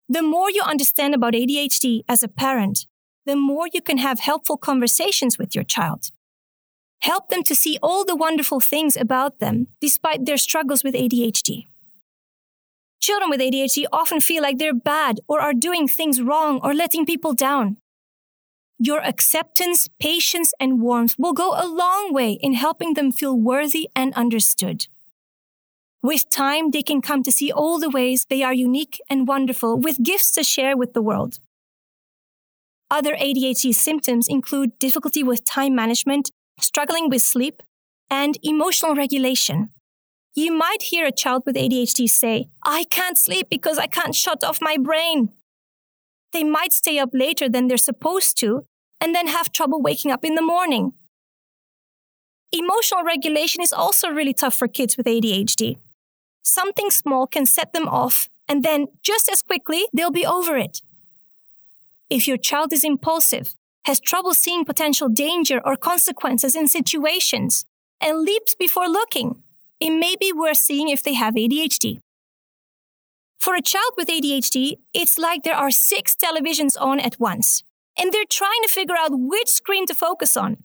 The 0.09 0.23
more 0.23 0.51
you 0.51 0.63
understand 0.63 1.15
about 1.15 1.35
ADHD 1.35 2.03
as 2.09 2.23
a 2.23 2.29
parent, 2.29 2.87
the 3.25 3.37
more 3.37 3.67
you 3.73 3.83
can 3.83 3.99
have 3.99 4.21
helpful 4.21 4.57
conversations 4.57 5.37
with 5.37 5.55
your 5.55 5.65
child. 5.65 6.11
Help 7.01 7.29
them 7.29 7.43
to 7.43 7.55
see 7.55 7.79
all 7.83 8.05
the 8.05 8.17
wonderful 8.17 8.61
things 8.61 8.97
about 8.97 9.39
them 9.41 9.67
despite 9.81 10.25
their 10.25 10.37
struggles 10.37 10.85
with 10.85 10.95
ADHD. 10.95 11.67
Children 13.07 13.31
with 13.31 13.39
ADHD 13.39 13.85
often 13.93 14.19
feel 14.19 14.43
like 14.43 14.59
they're 14.59 14.75
bad 14.75 15.21
or 15.29 15.41
are 15.41 15.55
doing 15.55 15.87
things 15.87 16.21
wrong 16.21 16.59
or 16.65 16.75
letting 16.75 17.07
people 17.07 17.35
down. 17.35 17.77
Your 18.81 19.01
acceptance, 19.01 19.89
patience, 20.01 20.53
and 20.59 20.81
warmth 20.81 21.15
will 21.17 21.33
go 21.33 21.53
a 21.53 21.69
long 21.69 22.13
way 22.13 22.33
in 22.33 22.55
helping 22.55 22.95
them 22.95 23.13
feel 23.13 23.39
worthy 23.39 23.89
and 23.95 24.13
understood. 24.15 24.89
With 26.03 26.29
time, 26.31 26.73
they 26.73 26.83
can 26.83 27.01
come 27.01 27.23
to 27.23 27.31
see 27.31 27.53
all 27.53 27.79
the 27.79 27.91
ways 27.91 28.27
they 28.29 28.43
are 28.43 28.53
unique 28.53 28.99
and 29.09 29.29
wonderful 29.29 29.79
with 29.79 30.03
gifts 30.03 30.33
to 30.33 30.43
share 30.43 30.77
with 30.77 30.93
the 30.93 31.01
world. 31.01 31.39
Other 32.91 33.15
ADHD 33.15 33.73
symptoms 33.73 34.27
include 34.27 34.81
difficulty 34.81 35.23
with 35.23 35.45
time 35.45 35.77
management, 35.77 36.33
struggling 36.61 37.09
with 37.09 37.23
sleep, 37.23 37.63
and 38.11 38.37
emotional 38.43 38.97
regulation. 38.97 39.71
You 40.39 40.53
might 40.53 40.83
hear 40.83 41.07
a 41.07 41.13
child 41.13 41.45
with 41.47 41.57
ADHD 41.57 42.07
say, 42.11 42.49
I 42.63 42.85
can't 42.91 43.17
sleep 43.17 43.49
because 43.49 43.79
I 43.79 43.87
can't 43.87 44.15
shut 44.15 44.45
off 44.45 44.59
my 44.61 44.77
brain. 44.77 45.31
They 46.35 46.45
might 46.45 46.75
stay 46.75 46.99
up 46.99 47.09
later 47.15 47.49
than 47.49 47.69
they're 47.69 47.79
supposed 47.79 48.39
to 48.41 48.67
and 49.01 49.15
then 49.15 49.29
have 49.29 49.51
trouble 49.51 49.81
waking 49.81 50.11
up 50.11 50.27
in 50.27 50.35
the 50.35 50.43
morning. 50.43 50.93
Emotional 52.53 53.03
regulation 53.03 53.63
is 53.63 53.73
also 53.73 54.11
really 54.11 54.35
tough 54.35 54.53
for 54.55 54.69
kids 54.69 54.99
with 54.99 55.07
ADHD. 55.07 55.79
Something 56.43 56.91
small 56.91 57.27
can 57.27 57.47
set 57.47 57.73
them 57.73 57.89
off, 57.89 58.29
and 58.47 58.63
then 58.63 58.89
just 59.03 59.31
as 59.31 59.41
quickly, 59.41 59.87
they'll 59.95 60.11
be 60.11 60.27
over 60.27 60.59
it. 60.59 60.83
If 62.11 62.29
your 62.29 62.37
child 62.37 62.75
is 62.75 62.85
impulsive, 62.85 63.55
has 63.87 64.01
trouble 64.01 64.35
seeing 64.35 64.67
potential 64.67 65.09
danger 65.09 65.63
or 65.65 65.77
consequences 65.77 66.55
in 66.55 66.69
situations, 66.69 67.65
and 68.01 68.21
leaps 68.21 68.55
before 68.55 68.89
looking, 68.89 69.43
it 69.81 69.91
may 69.91 70.17
be 70.19 70.33
worth 70.33 70.59
seeing 70.59 70.89
if 70.89 71.03
they 71.03 71.15
have 71.15 71.35
ADHD. 71.35 72.01
For 73.39 73.55
a 73.55 73.63
child 73.63 73.93
with 73.97 74.09
ADHD, 74.09 74.79
it's 74.93 75.19
like 75.19 75.43
there 75.43 75.55
are 75.55 75.71
six 75.71 76.17
televisions 76.17 76.81
on 76.81 76.99
at 76.99 77.21
once, 77.21 77.63
and 77.99 78.13
they're 78.13 78.25
trying 78.29 78.63
to 78.63 78.69
figure 78.69 78.97
out 78.97 79.11
which 79.13 79.49
screen 79.49 79.87
to 79.87 79.95
focus 79.95 80.37
on. 80.37 80.59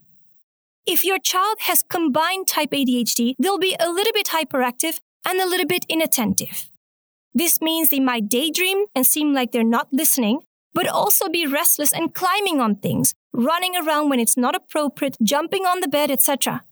If 0.86 1.06
your 1.06 1.20
child 1.20 1.58
has 1.62 1.84
combined 1.84 2.48
type 2.48 2.72
ADHD, 2.72 3.36
they'll 3.38 3.60
be 3.60 3.75
a 3.80 3.91
little 3.91 4.13
bit 4.13 4.27
hyperactive 4.27 5.00
and 5.25 5.39
a 5.39 5.46
little 5.46 5.68
bit 5.68 5.86
inattentive. 5.88 6.70
This 7.34 7.62
means 7.62 7.89
they 7.89 8.00
might 8.00 8.30
daydream 8.30 8.86
and 8.96 9.06
seem 9.06 9.34
like 9.34 9.51
they're 9.51 9.63
not 9.63 9.89
listening, 9.91 10.41
but 10.74 10.88
also 10.88 11.30
be 11.30 11.46
restless 11.46 11.94
and 11.94 12.13
climbing 12.13 12.60
on 12.60 12.75
things, 12.75 13.13
running 13.32 13.75
around 13.75 14.10
when 14.10 14.20
it's 14.20 14.38
not 14.38 14.56
appropriate, 14.56 15.18
jumping 15.22 15.65
on 15.65 15.82
the 15.82 15.88
bed, 15.88 16.10
etc. 16.10 16.63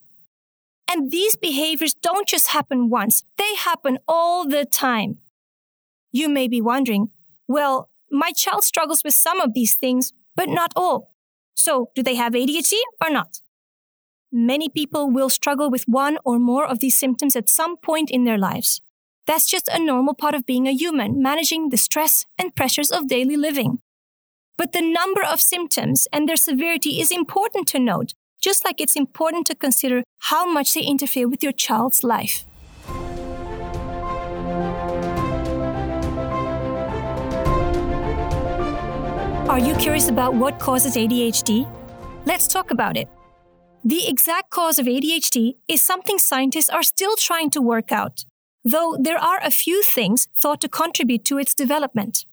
And 0.91 1.11
these 1.11 1.37
behaviors 1.37 1.93
don't 1.93 2.27
just 2.27 2.47
happen 2.47 2.89
once, 2.89 3.23
they 3.37 3.55
happen 3.55 3.99
all 4.07 4.47
the 4.47 4.65
time. 4.65 5.19
You 6.11 6.27
may 6.27 6.47
be 6.47 6.61
wondering, 6.61 7.09
well, 7.47 7.89
my 8.11 8.31
child 8.31 8.63
struggles 8.63 9.03
with 9.03 9.13
some 9.13 9.39
of 9.39 9.53
these 9.53 9.75
things, 9.75 10.13
but 10.35 10.49
not 10.49 10.71
all. 10.75 11.13
So, 11.53 11.91
do 11.93 12.01
they 12.01 12.15
have 12.15 12.33
ADHD 12.33 12.73
or 13.03 13.11
not? 13.11 13.41
Many 14.31 14.69
people 14.69 15.11
will 15.11 15.29
struggle 15.29 15.69
with 15.69 15.83
one 15.87 16.17
or 16.23 16.39
more 16.39 16.65
of 16.65 16.79
these 16.79 16.97
symptoms 16.97 17.35
at 17.35 17.49
some 17.49 17.77
point 17.77 18.09
in 18.09 18.23
their 18.23 18.37
lives. 18.37 18.81
That's 19.27 19.47
just 19.47 19.67
a 19.67 19.77
normal 19.77 20.15
part 20.15 20.33
of 20.33 20.45
being 20.45 20.67
a 20.67 20.71
human, 20.73 21.21
managing 21.21 21.69
the 21.69 21.77
stress 21.77 22.25
and 22.37 22.55
pressures 22.55 22.91
of 22.91 23.07
daily 23.07 23.37
living. 23.37 23.79
But 24.57 24.71
the 24.71 24.81
number 24.81 25.23
of 25.23 25.39
symptoms 25.39 26.07
and 26.11 26.27
their 26.27 26.35
severity 26.35 26.99
is 26.99 27.11
important 27.11 27.67
to 27.69 27.79
note 27.79 28.13
just 28.39 28.63
like 28.65 28.79
it's 28.79 28.95
important 28.95 29.47
to 29.47 29.55
consider 29.55 30.03
how 30.19 30.45
much 30.45 30.73
they 30.73 30.81
interfere 30.81 31.27
with 31.27 31.43
your 31.43 31.51
child's 31.51 32.03
life. 32.03 32.45
Are 39.49 39.59
you 39.59 39.73
curious 39.75 40.07
about 40.07 40.35
what 40.35 40.59
causes 40.59 40.95
ADHD? 40.95 41.67
Let's 42.25 42.47
talk 42.47 42.71
about 42.71 42.95
it. 42.95 43.09
The 43.83 44.07
exact 44.07 44.51
cause 44.51 44.77
of 44.77 44.85
ADHD 44.85 45.55
is 45.67 45.81
something 45.81 46.19
scientists 46.19 46.69
are 46.69 46.83
still 46.83 47.15
trying 47.15 47.49
to 47.51 47.61
work 47.61 47.91
out, 47.91 48.25
though 48.63 48.95
there 48.99 49.17
are 49.17 49.39
a 49.41 49.49
few 49.49 49.81
things 49.81 50.27
thought 50.37 50.61
to 50.61 50.69
contribute 50.69 51.25
to 51.25 51.37
its 51.37 51.55
development. 51.55 52.25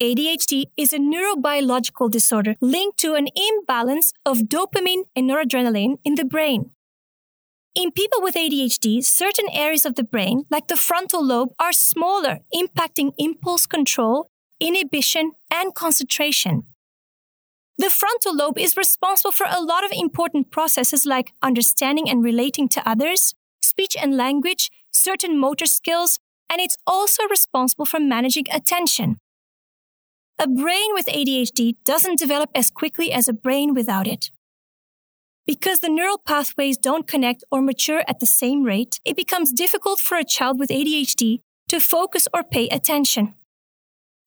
ADHD 0.00 0.66
is 0.76 0.92
a 0.92 0.98
neurobiological 0.98 2.08
disorder 2.08 2.54
linked 2.60 2.98
to 2.98 3.14
an 3.14 3.26
imbalance 3.34 4.12
of 4.24 4.42
dopamine 4.42 5.02
and 5.16 5.28
noradrenaline 5.28 5.98
in 6.04 6.14
the 6.14 6.24
brain. 6.24 6.70
In 7.74 7.90
people 7.90 8.22
with 8.22 8.36
ADHD, 8.36 9.04
certain 9.04 9.48
areas 9.50 9.84
of 9.84 9.96
the 9.96 10.04
brain, 10.04 10.44
like 10.50 10.68
the 10.68 10.76
frontal 10.76 11.24
lobe, 11.24 11.48
are 11.58 11.72
smaller, 11.72 12.38
impacting 12.54 13.12
impulse 13.18 13.66
control, 13.66 14.30
inhibition, 14.60 15.32
and 15.52 15.74
concentration. 15.74 16.62
The 17.76 17.90
frontal 17.90 18.36
lobe 18.36 18.58
is 18.58 18.76
responsible 18.76 19.32
for 19.32 19.46
a 19.50 19.60
lot 19.60 19.84
of 19.84 19.90
important 19.90 20.52
processes 20.52 21.06
like 21.06 21.32
understanding 21.42 22.08
and 22.08 22.22
relating 22.22 22.68
to 22.68 22.88
others, 22.88 23.34
speech 23.60 23.96
and 24.00 24.16
language, 24.16 24.70
certain 24.92 25.36
motor 25.36 25.66
skills, 25.66 26.20
and 26.48 26.60
it's 26.60 26.76
also 26.86 27.24
responsible 27.24 27.84
for 27.84 27.98
managing 27.98 28.46
attention. 28.52 29.18
A 30.40 30.46
brain 30.46 30.94
with 30.94 31.06
ADHD 31.06 31.74
doesn't 31.84 32.20
develop 32.20 32.50
as 32.54 32.70
quickly 32.70 33.10
as 33.10 33.26
a 33.26 33.32
brain 33.32 33.74
without 33.74 34.06
it. 34.06 34.30
Because 35.48 35.80
the 35.80 35.88
neural 35.88 36.18
pathways 36.18 36.78
don't 36.78 37.08
connect 37.08 37.42
or 37.50 37.60
mature 37.60 38.04
at 38.06 38.20
the 38.20 38.26
same 38.26 38.62
rate, 38.62 39.00
it 39.04 39.16
becomes 39.16 39.50
difficult 39.50 39.98
for 39.98 40.16
a 40.16 40.24
child 40.24 40.60
with 40.60 40.70
ADHD 40.70 41.40
to 41.66 41.80
focus 41.80 42.28
or 42.32 42.44
pay 42.44 42.68
attention. 42.68 43.34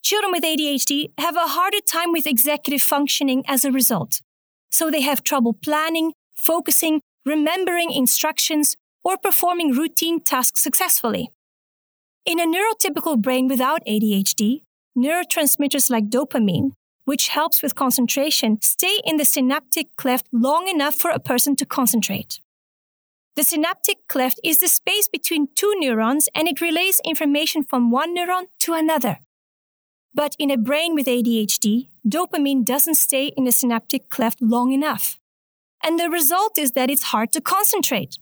Children 0.03 0.33
with 0.33 0.43
ADHD 0.43 1.11
have 1.17 1.37
a 1.37 1.47
harder 1.55 1.79
time 1.79 2.11
with 2.11 2.27
executive 2.27 2.81
functioning 2.81 3.45
as 3.47 3.63
a 3.63 3.71
result. 3.71 4.21
So 4.69 4.91
they 4.91 5.01
have 5.01 5.23
trouble 5.23 5.53
planning, 5.53 6.11
focusing, 6.35 6.99
remembering 7.25 7.91
instructions, 7.91 8.75
or 9.01 9.15
performing 9.15 9.71
routine 9.71 10.19
tasks 10.19 10.61
successfully. 10.61 11.29
In 12.25 12.37
a 12.37 12.45
neurotypical 12.45 13.21
brain 13.21 13.47
without 13.47 13.81
ADHD, 13.87 14.63
neurotransmitters 14.97 15.89
like 15.89 16.09
dopamine, 16.09 16.73
which 17.05 17.29
helps 17.29 17.61
with 17.61 17.75
concentration, 17.75 18.61
stay 18.61 18.99
in 19.05 19.17
the 19.17 19.25
synaptic 19.25 19.95
cleft 19.95 20.27
long 20.31 20.67
enough 20.67 20.95
for 20.95 21.11
a 21.11 21.19
person 21.19 21.55
to 21.55 21.65
concentrate. 21.65 22.39
The 23.35 23.43
synaptic 23.43 24.07
cleft 24.07 24.39
is 24.43 24.59
the 24.59 24.67
space 24.67 25.07
between 25.07 25.47
two 25.55 25.73
neurons 25.77 26.27
and 26.35 26.47
it 26.47 26.61
relays 26.61 26.99
information 27.05 27.63
from 27.63 27.89
one 27.89 28.15
neuron 28.15 28.47
to 28.59 28.73
another. 28.73 29.19
But 30.13 30.35
in 30.37 30.51
a 30.51 30.57
brain 30.57 30.93
with 30.93 31.07
ADHD, 31.07 31.87
dopamine 32.07 32.65
doesn't 32.65 32.95
stay 32.95 33.27
in 33.37 33.45
the 33.45 33.51
synaptic 33.51 34.09
cleft 34.09 34.41
long 34.41 34.73
enough. 34.73 35.17
And 35.81 35.97
the 35.97 36.09
result 36.09 36.57
is 36.57 36.73
that 36.73 36.89
it's 36.89 37.03
hard 37.03 37.31
to 37.31 37.41
concentrate. 37.41 38.17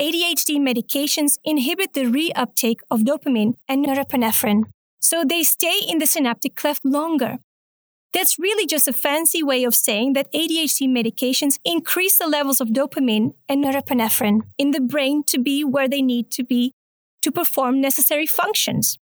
ADHD 0.00 0.58
medications 0.58 1.38
inhibit 1.44 1.94
the 1.94 2.04
reuptake 2.04 2.80
of 2.90 3.00
dopamine 3.00 3.54
and 3.68 3.84
norepinephrine, 3.84 4.64
so 5.06 5.24
they 5.24 5.42
stay 5.44 5.78
in 5.86 5.98
the 5.98 6.06
synaptic 6.06 6.56
cleft 6.56 6.84
longer. 6.84 7.38
That's 8.12 8.38
really 8.38 8.66
just 8.66 8.88
a 8.88 8.92
fancy 8.92 9.42
way 9.42 9.62
of 9.62 9.74
saying 9.74 10.14
that 10.14 10.32
ADHD 10.32 10.88
medications 10.88 11.58
increase 11.64 12.18
the 12.18 12.26
levels 12.26 12.60
of 12.60 12.68
dopamine 12.68 13.34
and 13.48 13.64
norepinephrine 13.64 14.40
in 14.58 14.70
the 14.72 14.80
brain 14.80 15.22
to 15.28 15.38
be 15.38 15.62
where 15.64 15.88
they 15.88 16.02
need 16.02 16.30
to 16.32 16.42
be 16.42 16.72
to 17.22 17.30
perform 17.30 17.80
necessary 17.80 18.26
functions. 18.26 18.98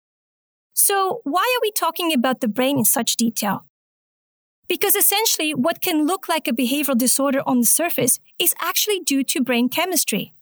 So, 0.72 1.20
why 1.24 1.42
are 1.54 1.62
we 1.62 1.70
talking 1.70 2.12
about 2.12 2.40
the 2.40 2.48
brain 2.48 2.78
in 2.78 2.84
such 2.84 3.16
detail? 3.16 3.66
Because 4.68 4.96
essentially, 4.96 5.52
what 5.52 5.82
can 5.82 6.06
look 6.06 6.28
like 6.28 6.48
a 6.48 6.52
behavioral 6.52 6.96
disorder 6.96 7.42
on 7.46 7.60
the 7.60 7.66
surface 7.66 8.18
is 8.38 8.54
actually 8.60 9.00
due 9.00 9.22
to 9.24 9.42
brain 9.42 9.68
chemistry. 9.68 10.32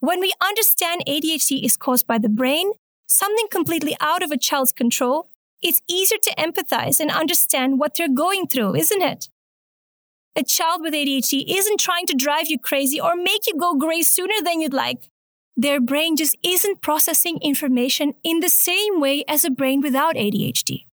When 0.00 0.20
we 0.20 0.32
understand 0.42 1.04
ADHD 1.06 1.64
is 1.64 1.76
caused 1.76 2.06
by 2.06 2.18
the 2.18 2.28
brain, 2.28 2.72
something 3.06 3.46
completely 3.50 3.96
out 4.00 4.22
of 4.22 4.30
a 4.30 4.36
child's 4.38 4.72
control, 4.72 5.28
it's 5.62 5.82
easier 5.88 6.18
to 6.18 6.34
empathize 6.36 7.00
and 7.00 7.10
understand 7.10 7.78
what 7.78 7.94
they're 7.94 8.08
going 8.08 8.46
through, 8.46 8.74
isn't 8.74 9.02
it? 9.02 9.28
A 10.36 10.42
child 10.42 10.82
with 10.82 10.92
ADHD 10.92 11.44
isn't 11.48 11.80
trying 11.80 12.06
to 12.06 12.14
drive 12.14 12.48
you 12.48 12.58
crazy 12.58 13.00
or 13.00 13.16
make 13.16 13.46
you 13.46 13.54
go 13.58 13.74
gray 13.74 14.02
sooner 14.02 14.34
than 14.44 14.60
you'd 14.60 14.74
like. 14.74 15.08
Their 15.56 15.80
brain 15.80 16.16
just 16.16 16.36
isn't 16.42 16.82
processing 16.82 17.38
information 17.40 18.12
in 18.22 18.40
the 18.40 18.50
same 18.50 19.00
way 19.00 19.24
as 19.26 19.44
a 19.44 19.50
brain 19.50 19.80
without 19.80 20.14
ADHD. 20.14 20.84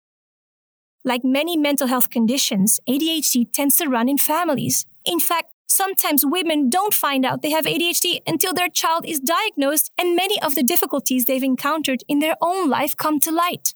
Like 1.05 1.25
many 1.25 1.57
mental 1.57 1.89
health 1.89 2.11
conditions, 2.11 2.79
ADHD 2.89 3.53
tends 3.53 3.77
to 3.79 3.89
run 3.89 4.09
in 4.09 4.19
families. 4.19 4.87
In 5.05 5.19
fact, 5.19 5.52
sometimes 5.73 6.25
women 6.25 6.71
don't 6.71 6.95
find 6.95 7.25
out 7.25 7.43
they 7.43 7.51
have 7.51 7.65
ADHD 7.65 8.21
until 8.27 8.53
their 8.53 8.69
child 8.69 9.05
is 9.07 9.21
diagnosed 9.21 9.91
and 9.99 10.15
many 10.15 10.41
of 10.43 10.55
the 10.55 10.63
difficulties 10.63 11.25
they've 11.25 11.43
encountered 11.43 12.03
in 12.09 12.19
their 12.19 12.37
own 12.41 12.69
life 12.69 12.97
come 12.97 13.19
to 13.21 13.31
light. 13.31 13.75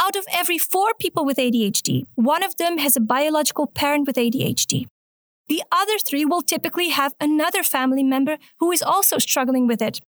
Out 0.00 0.16
of 0.16 0.24
every 0.32 0.58
four 0.58 0.94
people 0.98 1.24
with 1.24 1.36
ADHD, 1.36 2.06
one 2.14 2.42
of 2.42 2.56
them 2.56 2.78
has 2.78 2.96
a 2.96 3.00
biological 3.00 3.66
parent 3.66 4.06
with 4.06 4.16
ADHD. 4.16 4.86
The 5.48 5.62
other 5.70 5.98
three 5.98 6.24
will 6.24 6.42
typically 6.42 6.88
have 6.88 7.14
another 7.20 7.62
family 7.62 8.02
member 8.02 8.38
who 8.58 8.72
is 8.72 8.82
also 8.82 9.18
struggling 9.18 9.66
with 9.66 9.82
it. 9.82 10.00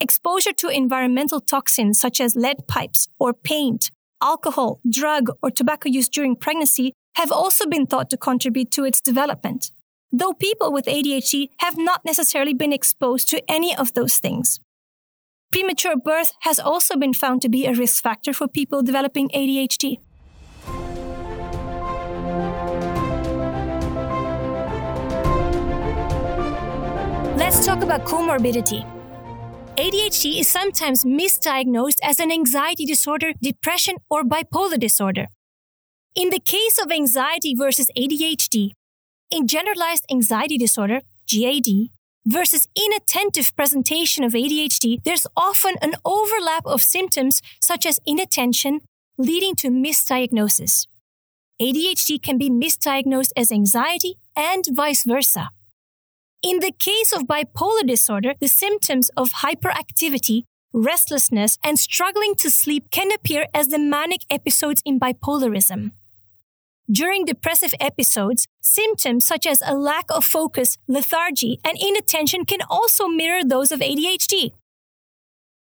Exposure 0.00 0.52
to 0.52 0.68
environmental 0.68 1.40
toxins 1.40 2.00
such 2.00 2.20
as 2.20 2.36
lead 2.36 2.66
pipes 2.66 3.08
or 3.18 3.34
paint, 3.34 3.90
alcohol, 4.22 4.80
drug, 4.88 5.30
or 5.42 5.50
tobacco 5.50 5.88
use 5.88 6.08
during 6.08 6.36
pregnancy 6.36 6.92
have 7.16 7.32
also 7.32 7.66
been 7.66 7.86
thought 7.86 8.08
to 8.10 8.16
contribute 8.16 8.70
to 8.70 8.84
its 8.84 9.00
development, 9.00 9.72
though 10.12 10.32
people 10.32 10.72
with 10.72 10.86
ADHD 10.86 11.48
have 11.58 11.78
not 11.78 12.04
necessarily 12.04 12.54
been 12.54 12.72
exposed 12.72 13.28
to 13.30 13.42
any 13.50 13.76
of 13.76 13.94
those 13.94 14.18
things. 14.18 14.60
Premature 15.52 15.96
birth 15.96 16.32
has 16.40 16.60
also 16.60 16.96
been 16.96 17.12
found 17.12 17.42
to 17.42 17.48
be 17.48 17.66
a 17.66 17.74
risk 17.74 18.02
factor 18.02 18.32
for 18.32 18.46
people 18.46 18.82
developing 18.82 19.28
ADHD. 19.30 19.98
Let's 27.36 27.66
talk 27.66 27.82
about 27.82 28.04
comorbidity. 28.04 28.86
ADHD 29.76 30.40
is 30.40 30.48
sometimes 30.48 31.04
misdiagnosed 31.04 31.98
as 32.04 32.20
an 32.20 32.30
anxiety 32.30 32.84
disorder, 32.84 33.32
depression, 33.42 33.96
or 34.08 34.22
bipolar 34.22 34.78
disorder. 34.78 35.26
In 36.14 36.30
the 36.30 36.38
case 36.38 36.78
of 36.80 36.92
anxiety 36.92 37.54
versus 37.56 37.90
ADHD, 37.96 38.72
in 39.30 39.46
generalized 39.46 40.04
anxiety 40.10 40.58
disorder, 40.58 41.00
GAD, 41.28 41.90
versus 42.26 42.68
inattentive 42.76 43.54
presentation 43.56 44.24
of 44.24 44.32
ADHD, 44.32 45.02
there's 45.04 45.26
often 45.36 45.76
an 45.80 45.94
overlap 46.04 46.66
of 46.66 46.82
symptoms 46.82 47.40
such 47.60 47.86
as 47.86 48.00
inattention, 48.06 48.80
leading 49.16 49.54
to 49.56 49.68
misdiagnosis. 49.68 50.86
ADHD 51.60 52.22
can 52.22 52.38
be 52.38 52.50
misdiagnosed 52.50 53.32
as 53.36 53.52
anxiety 53.52 54.14
and 54.36 54.64
vice 54.72 55.04
versa. 55.04 55.50
In 56.42 56.60
the 56.60 56.72
case 56.72 57.12
of 57.12 57.24
bipolar 57.24 57.86
disorder, 57.86 58.32
the 58.40 58.48
symptoms 58.48 59.10
of 59.16 59.30
hyperactivity, 59.44 60.44
restlessness, 60.72 61.58
and 61.62 61.78
struggling 61.78 62.34
to 62.36 62.50
sleep 62.50 62.90
can 62.90 63.12
appear 63.12 63.46
as 63.52 63.68
the 63.68 63.78
manic 63.78 64.22
episodes 64.30 64.80
in 64.86 64.98
bipolarism. 64.98 65.90
During 66.90 67.24
depressive 67.24 67.72
episodes, 67.78 68.48
symptoms 68.60 69.24
such 69.24 69.46
as 69.46 69.62
a 69.64 69.76
lack 69.76 70.06
of 70.10 70.24
focus, 70.24 70.76
lethargy, 70.88 71.60
and 71.64 71.78
inattention 71.80 72.44
can 72.44 72.60
also 72.68 73.06
mirror 73.06 73.42
those 73.44 73.70
of 73.70 73.78
ADHD. 73.78 74.50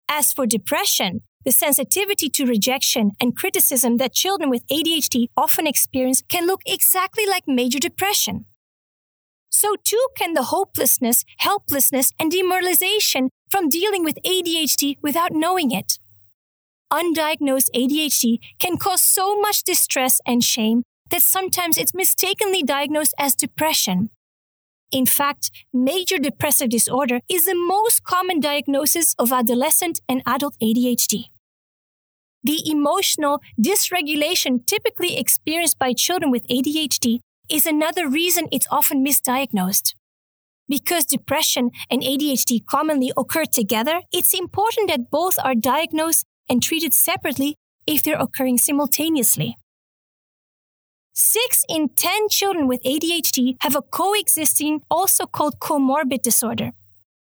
As 0.07 0.31
for 0.31 0.45
depression, 0.45 1.21
the 1.43 1.51
sensitivity 1.51 2.29
to 2.29 2.45
rejection 2.45 3.11
and 3.19 3.35
criticism 3.35 3.97
that 3.97 4.13
children 4.13 4.49
with 4.49 4.65
ADHD 4.67 5.27
often 5.35 5.67
experience 5.67 6.23
can 6.29 6.47
look 6.47 6.61
exactly 6.65 7.25
like 7.25 7.43
major 7.45 7.79
depression. 7.79 8.45
So 9.49 9.75
too 9.83 10.07
can 10.15 10.33
the 10.33 10.43
hopelessness, 10.43 11.25
helplessness, 11.39 12.13
and 12.19 12.31
demoralization 12.31 13.31
from 13.49 13.67
dealing 13.67 14.05
with 14.05 14.17
ADHD 14.25 14.95
without 15.01 15.33
knowing 15.33 15.71
it. 15.71 15.99
Undiagnosed 16.93 17.69
ADHD 17.75 18.37
can 18.59 18.77
cause 18.77 19.01
so 19.01 19.39
much 19.41 19.63
distress 19.63 20.21
and 20.25 20.41
shame 20.41 20.83
that 21.11 21.21
sometimes 21.21 21.77
it's 21.77 21.93
mistakenly 21.93 22.63
diagnosed 22.63 23.13
as 23.19 23.35
depression. 23.35 24.09
In 24.91 25.05
fact, 25.05 25.51
major 25.71 26.17
depressive 26.17 26.69
disorder 26.69 27.21
is 27.29 27.45
the 27.45 27.55
most 27.55 28.03
common 28.03 28.39
diagnosis 28.39 29.15
of 29.17 29.31
adolescent 29.31 30.01
and 30.09 30.21
adult 30.25 30.55
ADHD. 30.61 31.25
The 32.43 32.61
emotional 32.69 33.39
dysregulation 33.61 34.65
typically 34.65 35.17
experienced 35.17 35.77
by 35.77 35.93
children 35.93 36.31
with 36.31 36.47
ADHD 36.47 37.19
is 37.49 37.65
another 37.65 38.09
reason 38.09 38.47
it's 38.51 38.67
often 38.71 39.05
misdiagnosed. 39.05 39.93
Because 40.67 41.05
depression 41.05 41.71
and 41.89 42.01
ADHD 42.01 42.65
commonly 42.65 43.11
occur 43.15 43.45
together, 43.45 44.01
it's 44.11 44.33
important 44.33 44.89
that 44.89 45.11
both 45.11 45.37
are 45.43 45.55
diagnosed 45.55 46.25
and 46.49 46.63
treated 46.63 46.93
separately 46.93 47.55
if 47.85 48.01
they're 48.01 48.19
occurring 48.19 48.57
simultaneously. 48.57 49.57
Six 51.13 51.65
in 51.67 51.89
10 51.89 52.29
children 52.29 52.67
with 52.67 52.81
ADHD 52.83 53.57
have 53.59 53.75
a 53.75 53.81
coexisting, 53.81 54.81
also 54.89 55.25
called 55.25 55.59
comorbid 55.59 56.21
disorder. 56.21 56.71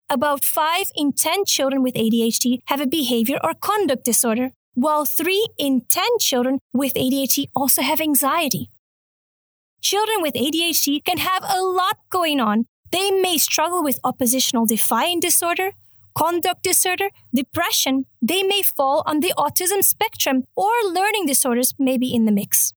About 0.09 0.45
5 0.45 0.91
in 0.95 1.11
10 1.11 1.43
children 1.45 1.83
with 1.83 1.95
ADHD 1.95 2.59
have 2.67 2.79
a 2.79 2.87
behavior 2.87 3.37
or 3.43 3.53
conduct 3.53 4.05
disorder, 4.05 4.51
while 4.75 5.03
3 5.03 5.49
in 5.57 5.81
10 5.89 6.03
children 6.19 6.59
with 6.73 6.93
ADHD 6.93 7.47
also 7.53 7.81
have 7.81 7.99
anxiety. 7.99 8.69
Children 9.81 10.21
with 10.21 10.35
ADHD 10.35 11.03
can 11.03 11.17
have 11.17 11.43
a 11.43 11.61
lot 11.61 11.97
going 12.09 12.39
on. 12.39 12.65
They 12.91 13.11
may 13.11 13.37
struggle 13.37 13.83
with 13.83 13.99
oppositional 14.05 14.65
defiant 14.65 15.21
disorder, 15.21 15.71
conduct 16.17 16.63
disorder, 16.63 17.09
depression. 17.33 18.05
They 18.21 18.41
may 18.41 18.61
fall 18.61 19.03
on 19.05 19.19
the 19.19 19.33
autism 19.37 19.83
spectrum, 19.83 20.43
or 20.55 20.71
learning 20.85 21.25
disorders 21.25 21.73
may 21.77 21.97
be 21.97 22.13
in 22.13 22.23
the 22.23 22.31
mix. 22.31 22.73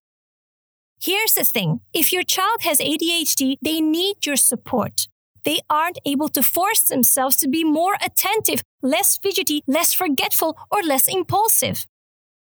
Here's 1.01 1.33
the 1.33 1.45
thing 1.45 1.79
if 1.93 2.11
your 2.11 2.23
child 2.23 2.61
has 2.63 2.79
ADHD, 2.79 3.55
they 3.61 3.79
need 3.79 4.25
your 4.25 4.35
support. 4.35 5.07
They 5.45 5.59
aren't 5.69 5.97
able 6.05 6.27
to 6.29 6.43
force 6.43 6.83
themselves 6.83 7.37
to 7.37 7.47
be 7.47 7.63
more 7.63 7.95
attentive, 8.03 8.61
less 8.81 9.17
fidgety, 9.17 9.63
less 9.65 9.93
forgetful, 9.93 10.57
or 10.69 10.81
less 10.81 11.07
impulsive. 11.07 11.87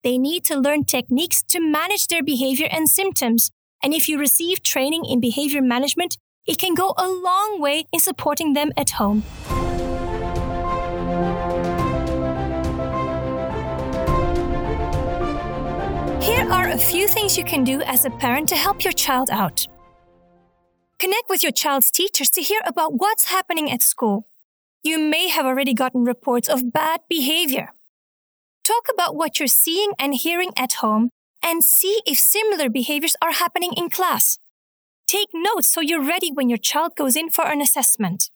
They 0.03 0.17
need 0.17 0.45
to 0.45 0.57
learn 0.57 0.85
techniques 0.85 1.43
to 1.43 1.59
manage 1.59 2.07
their 2.07 2.23
behavior 2.23 2.67
and 2.71 2.89
symptoms. 2.89 3.51
And 3.83 3.93
if 3.93 4.09
you 4.09 4.17
receive 4.17 4.63
training 4.63 5.05
in 5.05 5.19
behavior 5.19 5.61
management, 5.61 6.17
it 6.47 6.57
can 6.57 6.73
go 6.73 6.95
a 6.97 7.07
long 7.07 7.61
way 7.61 7.85
in 7.93 7.99
supporting 7.99 8.53
them 8.53 8.71
at 8.75 8.91
home. 8.91 9.23
Here 16.29 16.47
are 16.51 16.69
a 16.69 16.77
few 16.77 17.07
things 17.07 17.39
you 17.39 17.43
can 17.43 17.63
do 17.63 17.81
as 17.81 18.05
a 18.05 18.11
parent 18.11 18.49
to 18.49 18.55
help 18.55 18.83
your 18.83 18.93
child 18.93 19.31
out. 19.31 19.65
Connect 20.99 21.27
with 21.27 21.41
your 21.41 21.51
child's 21.51 21.89
teachers 21.89 22.29
to 22.29 22.43
hear 22.43 22.61
about 22.67 22.93
what's 22.99 23.31
happening 23.31 23.71
at 23.71 23.81
school. 23.81 24.27
You 24.83 24.99
may 24.99 25.29
have 25.29 25.47
already 25.47 25.73
gotten 25.73 26.03
reports 26.03 26.47
of 26.47 26.71
bad 26.71 26.99
behavior. 27.09 27.73
Talk 28.63 28.83
about 28.93 29.15
what 29.15 29.39
you're 29.39 29.47
seeing 29.47 29.93
and 29.97 30.13
hearing 30.13 30.51
at 30.55 30.73
home 30.73 31.09
and 31.41 31.63
see 31.63 31.99
if 32.05 32.19
similar 32.19 32.69
behaviors 32.69 33.15
are 33.23 33.31
happening 33.31 33.73
in 33.75 33.89
class. 33.89 34.37
Take 35.07 35.29
notes 35.33 35.67
so 35.67 35.81
you're 35.81 36.07
ready 36.07 36.29
when 36.31 36.47
your 36.47 36.59
child 36.59 36.91
goes 36.95 37.15
in 37.15 37.31
for 37.31 37.47
an 37.47 37.59
assessment. 37.59 38.29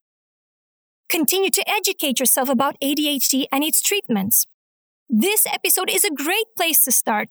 Continue 1.10 1.51
to 1.51 1.69
educate 1.69 2.19
yourself 2.19 2.49
about 2.49 2.75
ADHD 2.82 3.45
and 3.51 3.63
its 3.63 3.84
treatments. 3.84 4.47
This 5.08 5.45
episode 5.45 5.91
is 5.91 6.03
a 6.03 6.10
great 6.10 6.47
place 6.58 6.84
to 6.86 6.91
start 6.91 7.29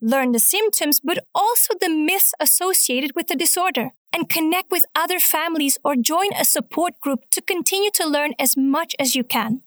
learn 0.00 0.32
the 0.32 0.38
symptoms, 0.38 1.00
but 1.00 1.24
also 1.34 1.74
the 1.80 1.88
myths 1.88 2.32
associated 2.40 3.12
with 3.14 3.28
the 3.28 3.36
disorder, 3.36 3.90
and 4.12 4.28
connect 4.28 4.70
with 4.70 4.84
other 4.94 5.18
families 5.18 5.78
or 5.84 5.94
join 5.96 6.32
a 6.34 6.44
support 6.44 6.98
group 7.00 7.30
to 7.30 7.42
continue 7.42 7.90
to 7.92 8.06
learn 8.06 8.32
as 8.38 8.56
much 8.56 8.94
as 8.98 9.14
you 9.14 9.24
can. 9.24 9.62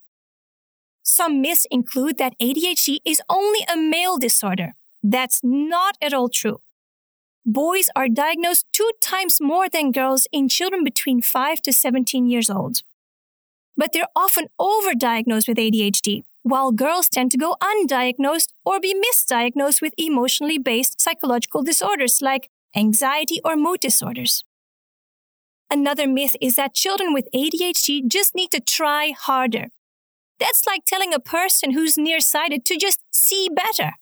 Some 1.03 1.41
myths 1.41 1.67
include 1.69 2.17
that 2.17 2.37
ADHD 2.39 2.99
is 3.05 3.21
only 3.29 3.59
a 3.71 3.77
male 3.77 4.17
disorder. 4.17 4.73
That's 5.01 5.41
not 5.43 5.97
at 6.01 6.13
all 6.13 6.29
true. 6.29 6.61
Boys 7.45 7.89
are 7.93 8.07
diagnosed 8.07 8.65
two 8.71 8.89
times 9.01 9.41
more 9.41 9.67
than 9.67 9.91
girls 9.91 10.27
in 10.31 10.47
children 10.47 10.83
between 10.83 11.21
5 11.21 11.61
to 11.63 11.73
17 11.73 12.29
years 12.29 12.49
old. 12.49 12.83
But 13.75 13.91
they're 13.91 14.07
often 14.15 14.47
overdiagnosed 14.59 15.49
with 15.49 15.57
ADHD, 15.57 16.23
while 16.43 16.71
girls 16.71 17.09
tend 17.09 17.31
to 17.31 17.37
go 17.37 17.55
undiagnosed 17.61 18.49
or 18.63 18.79
be 18.79 18.93
misdiagnosed 18.93 19.81
with 19.81 19.93
emotionally 19.97 20.59
based 20.59 21.01
psychological 21.01 21.63
disorders 21.63 22.21
like 22.21 22.49
anxiety 22.75 23.39
or 23.43 23.55
mood 23.55 23.79
disorders. 23.79 24.43
Another 25.71 26.07
myth 26.07 26.35
is 26.39 26.55
that 26.55 26.75
children 26.75 27.13
with 27.13 27.27
ADHD 27.33 28.07
just 28.07 28.35
need 28.35 28.51
to 28.51 28.59
try 28.59 29.13
harder. 29.17 29.69
That's 30.39 30.65
like 30.65 30.85
telling 30.85 31.13
a 31.13 31.19
person 31.19 31.71
who's 31.71 31.97
nearsighted 31.97 32.65
to 32.65 32.77
just 32.77 33.01
see 33.11 33.49
better. 33.49 33.93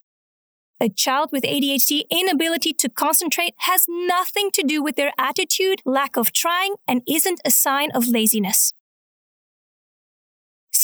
A 0.81 0.89
child 0.89 1.31
with 1.31 1.43
ADHD 1.43 2.03
inability 2.09 2.73
to 2.73 2.89
concentrate 2.89 3.53
has 3.59 3.85
nothing 3.87 4.49
to 4.51 4.63
do 4.63 4.81
with 4.81 4.95
their 4.95 5.13
attitude, 5.17 5.81
lack 5.85 6.17
of 6.17 6.33
trying, 6.33 6.75
and 6.87 7.03
isn't 7.07 7.39
a 7.45 7.51
sign 7.51 7.91
of 7.91 8.07
laziness. 8.07 8.73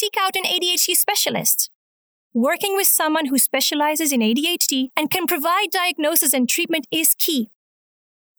Seek 0.00 0.14
out 0.16 0.36
an 0.36 0.44
ADHD 0.44 0.94
specialist. 0.94 1.70
Working 2.32 2.76
with 2.76 2.86
someone 2.86 3.26
who 3.26 3.36
specializes 3.36 4.12
in 4.12 4.20
ADHD 4.20 4.90
and 4.96 5.10
can 5.10 5.26
provide 5.26 5.72
diagnosis 5.72 6.32
and 6.32 6.48
treatment 6.48 6.86
is 6.92 7.16
key. 7.18 7.50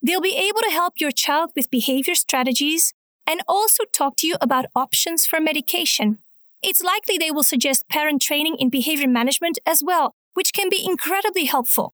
They'll 0.02 0.22
be 0.22 0.38
able 0.38 0.62
to 0.62 0.72
help 0.72 1.02
your 1.02 1.12
child 1.12 1.52
with 1.58 1.70
behavior 1.70 2.16
strategies 2.16 2.94
and 3.28 3.42
also 3.46 3.84
talk 3.92 4.16
to 4.20 4.28
you 4.28 4.38
about 4.40 4.68
options 4.74 5.26
for 5.26 5.42
medication. 5.42 6.20
It's 6.64 6.82
likely 6.82 7.18
they 7.18 7.30
will 7.30 7.44
suggest 7.44 7.90
parent 7.90 8.22
training 8.22 8.56
in 8.58 8.70
behavior 8.70 9.10
management 9.10 9.60
as 9.66 9.84
well, 9.86 10.16
which 10.36 10.54
can 10.54 10.70
be 10.70 10.86
incredibly 10.86 11.44
helpful. 11.44 11.94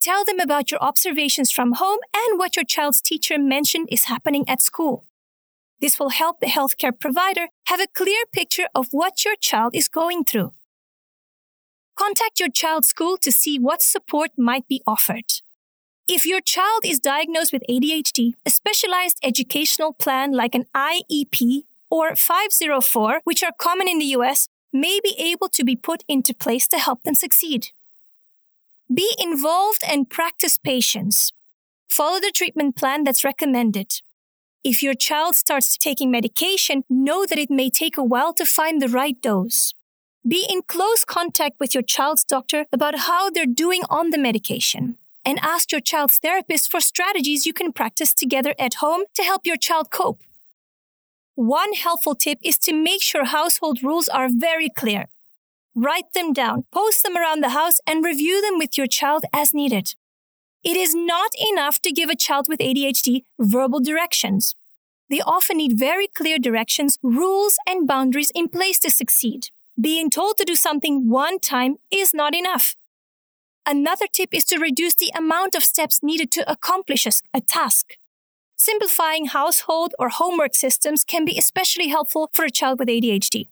Tell 0.00 0.24
them 0.24 0.40
about 0.40 0.70
your 0.70 0.82
observations 0.82 1.52
from 1.52 1.72
home 1.72 1.98
and 2.16 2.38
what 2.38 2.56
your 2.56 2.64
child's 2.64 3.02
teacher 3.02 3.38
mentioned 3.38 3.88
is 3.92 4.04
happening 4.04 4.48
at 4.48 4.62
school. 4.62 5.04
This 5.80 5.98
will 5.98 6.10
help 6.10 6.40
the 6.40 6.46
healthcare 6.46 6.98
provider 6.98 7.48
have 7.66 7.80
a 7.80 7.86
clear 7.86 8.24
picture 8.32 8.68
of 8.74 8.88
what 8.90 9.24
your 9.24 9.36
child 9.36 9.74
is 9.74 9.88
going 9.88 10.24
through. 10.24 10.52
Contact 11.96 12.40
your 12.40 12.50
child's 12.50 12.88
school 12.88 13.16
to 13.18 13.32
see 13.32 13.58
what 13.58 13.82
support 13.82 14.30
might 14.36 14.66
be 14.68 14.82
offered. 14.86 15.42
If 16.06 16.24
your 16.24 16.40
child 16.40 16.84
is 16.84 17.00
diagnosed 17.00 17.52
with 17.52 17.62
ADHD, 17.68 18.34
a 18.46 18.50
specialized 18.50 19.18
educational 19.22 19.92
plan 19.92 20.32
like 20.32 20.54
an 20.54 20.66
IEP 20.74 21.64
or 21.90 22.16
504, 22.16 23.20
which 23.24 23.42
are 23.42 23.52
common 23.58 23.88
in 23.88 23.98
the 23.98 24.12
US, 24.16 24.48
may 24.72 25.00
be 25.02 25.14
able 25.18 25.48
to 25.48 25.64
be 25.64 25.76
put 25.76 26.04
into 26.08 26.34
place 26.34 26.66
to 26.68 26.78
help 26.78 27.02
them 27.02 27.14
succeed. 27.14 27.68
Be 28.92 29.14
involved 29.18 29.82
and 29.86 30.08
practice 30.08 30.56
patience. 30.56 31.32
Follow 31.88 32.20
the 32.20 32.32
treatment 32.34 32.76
plan 32.76 33.04
that's 33.04 33.24
recommended. 33.24 34.00
If 34.64 34.82
your 34.82 34.94
child 34.94 35.36
starts 35.36 35.76
taking 35.76 36.10
medication, 36.10 36.82
know 36.90 37.24
that 37.26 37.38
it 37.38 37.50
may 37.50 37.70
take 37.70 37.96
a 37.96 38.02
while 38.02 38.34
to 38.34 38.44
find 38.44 38.82
the 38.82 38.88
right 38.88 39.20
dose. 39.20 39.72
Be 40.26 40.46
in 40.50 40.62
close 40.62 41.04
contact 41.04 41.60
with 41.60 41.74
your 41.74 41.82
child's 41.82 42.24
doctor 42.24 42.66
about 42.72 42.98
how 43.00 43.30
they're 43.30 43.46
doing 43.46 43.82
on 43.88 44.10
the 44.10 44.18
medication 44.18 44.96
and 45.24 45.38
ask 45.42 45.70
your 45.70 45.80
child's 45.80 46.18
therapist 46.18 46.70
for 46.70 46.80
strategies 46.80 47.46
you 47.46 47.52
can 47.52 47.72
practice 47.72 48.12
together 48.12 48.54
at 48.58 48.74
home 48.74 49.02
to 49.14 49.22
help 49.22 49.46
your 49.46 49.56
child 49.56 49.90
cope. 49.90 50.22
One 51.34 51.74
helpful 51.74 52.16
tip 52.16 52.38
is 52.42 52.58
to 52.58 52.72
make 52.72 53.00
sure 53.00 53.24
household 53.24 53.82
rules 53.82 54.08
are 54.08 54.28
very 54.28 54.68
clear. 54.68 55.06
Write 55.74 56.12
them 56.12 56.32
down, 56.32 56.64
post 56.72 57.04
them 57.04 57.16
around 57.16 57.42
the 57.42 57.50
house, 57.50 57.78
and 57.86 58.04
review 58.04 58.42
them 58.42 58.58
with 58.58 58.76
your 58.76 58.88
child 58.88 59.24
as 59.32 59.54
needed. 59.54 59.94
It 60.64 60.76
is 60.76 60.94
not 60.94 61.30
enough 61.38 61.80
to 61.80 61.92
give 61.92 62.10
a 62.10 62.16
child 62.16 62.46
with 62.48 62.60
ADHD 62.60 63.22
verbal 63.38 63.80
directions. 63.80 64.54
They 65.08 65.20
often 65.20 65.58
need 65.58 65.78
very 65.78 66.06
clear 66.06 66.38
directions, 66.38 66.98
rules, 67.02 67.56
and 67.66 67.86
boundaries 67.86 68.32
in 68.34 68.48
place 68.48 68.78
to 68.80 68.90
succeed. 68.90 69.48
Being 69.80 70.10
told 70.10 70.36
to 70.38 70.44
do 70.44 70.54
something 70.54 71.08
one 71.08 71.38
time 71.38 71.76
is 71.90 72.12
not 72.12 72.34
enough. 72.34 72.74
Another 73.64 74.06
tip 74.10 74.30
is 74.32 74.44
to 74.46 74.58
reduce 74.58 74.94
the 74.94 75.12
amount 75.14 75.54
of 75.54 75.62
steps 75.62 76.00
needed 76.02 76.30
to 76.32 76.50
accomplish 76.50 77.06
a, 77.06 77.40
task. 77.40 77.96
Simplifying 78.56 79.26
household 79.26 79.94
or 79.98 80.08
homework 80.08 80.54
systems 80.54 81.04
can 81.04 81.24
be 81.24 81.38
especially 81.38 81.88
helpful 81.88 82.28
for 82.32 82.44
a 82.44 82.50
child 82.50 82.78
with 82.78 82.88
ADHD. 82.88 83.46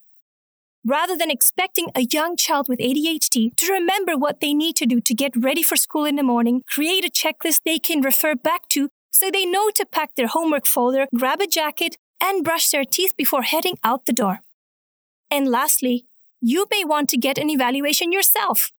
Rather 0.88 1.16
than 1.16 1.32
expecting 1.32 1.88
a 1.96 2.06
young 2.12 2.36
child 2.36 2.68
with 2.68 2.78
ADHD 2.78 3.56
to 3.56 3.72
remember 3.72 4.16
what 4.16 4.38
they 4.38 4.54
need 4.54 4.76
to 4.76 4.86
do 4.86 5.00
to 5.00 5.14
get 5.14 5.32
ready 5.36 5.60
for 5.60 5.74
school 5.74 6.04
in 6.04 6.14
the 6.14 6.22
morning, 6.22 6.62
create 6.68 7.04
a 7.04 7.10
checklist 7.10 7.62
they 7.64 7.80
can 7.80 8.00
refer 8.00 8.36
back 8.36 8.68
to 8.68 8.88
so 9.10 9.28
they 9.28 9.44
know 9.44 9.68
to 9.70 9.84
pack 9.84 10.14
their 10.14 10.28
homework 10.28 10.64
folder, 10.64 11.08
grab 11.12 11.40
a 11.40 11.48
jacket, 11.48 11.96
and 12.20 12.44
brush 12.44 12.70
their 12.70 12.84
teeth 12.84 13.14
before 13.16 13.42
heading 13.42 13.76
out 13.82 14.06
the 14.06 14.12
door. 14.12 14.42
And 15.28 15.48
lastly, 15.48 16.06
you 16.40 16.66
may 16.70 16.84
want 16.84 17.08
to 17.08 17.16
get 17.16 17.36
an 17.36 17.50
evaluation 17.50 18.12
yourself. 18.12 18.70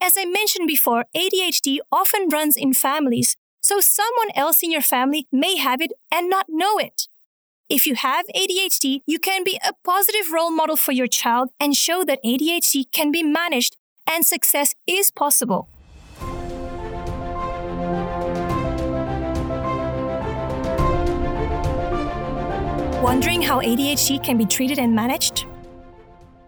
As 0.00 0.14
I 0.18 0.24
mentioned 0.24 0.66
before, 0.66 1.04
ADHD 1.16 1.78
often 1.92 2.28
runs 2.30 2.56
in 2.56 2.72
families, 2.74 3.36
so 3.60 3.78
someone 3.78 4.30
else 4.34 4.64
in 4.64 4.72
your 4.72 4.82
family 4.82 5.28
may 5.30 5.56
have 5.56 5.80
it 5.80 5.92
and 6.12 6.28
not 6.28 6.46
know 6.48 6.78
it. 6.78 7.07
If 7.70 7.86
you 7.86 7.96
have 7.96 8.24
ADHD, 8.34 9.02
you 9.06 9.18
can 9.18 9.44
be 9.44 9.60
a 9.62 9.74
positive 9.84 10.32
role 10.32 10.50
model 10.50 10.74
for 10.74 10.92
your 10.92 11.06
child 11.06 11.50
and 11.60 11.76
show 11.76 12.02
that 12.02 12.18
ADHD 12.24 12.90
can 12.90 13.12
be 13.12 13.22
managed 13.22 13.76
and 14.06 14.24
success 14.24 14.74
is 14.86 15.10
possible. 15.10 15.68
Wondering 23.02 23.42
how 23.42 23.60
ADHD 23.60 24.24
can 24.24 24.38
be 24.38 24.46
treated 24.46 24.78
and 24.78 24.94
managed? 24.94 25.44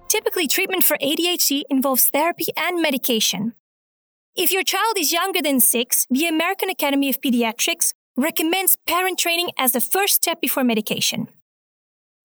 Typically, 0.08 0.48
treatment 0.48 0.84
for 0.84 0.96
ADHD 1.02 1.64
involves 1.68 2.06
therapy 2.08 2.46
and 2.56 2.80
medication. 2.80 3.52
If 4.34 4.52
your 4.52 4.62
child 4.62 4.96
is 4.96 5.12
younger 5.12 5.42
than 5.42 5.60
six, 5.60 6.06
the 6.08 6.26
American 6.26 6.70
Academy 6.70 7.10
of 7.10 7.20
Pediatrics 7.20 7.92
recommends 8.20 8.76
parent 8.86 9.18
training 9.18 9.50
as 9.56 9.72
the 9.72 9.80
first 9.80 10.14
step 10.14 10.40
before 10.40 10.62
medication. 10.62 11.28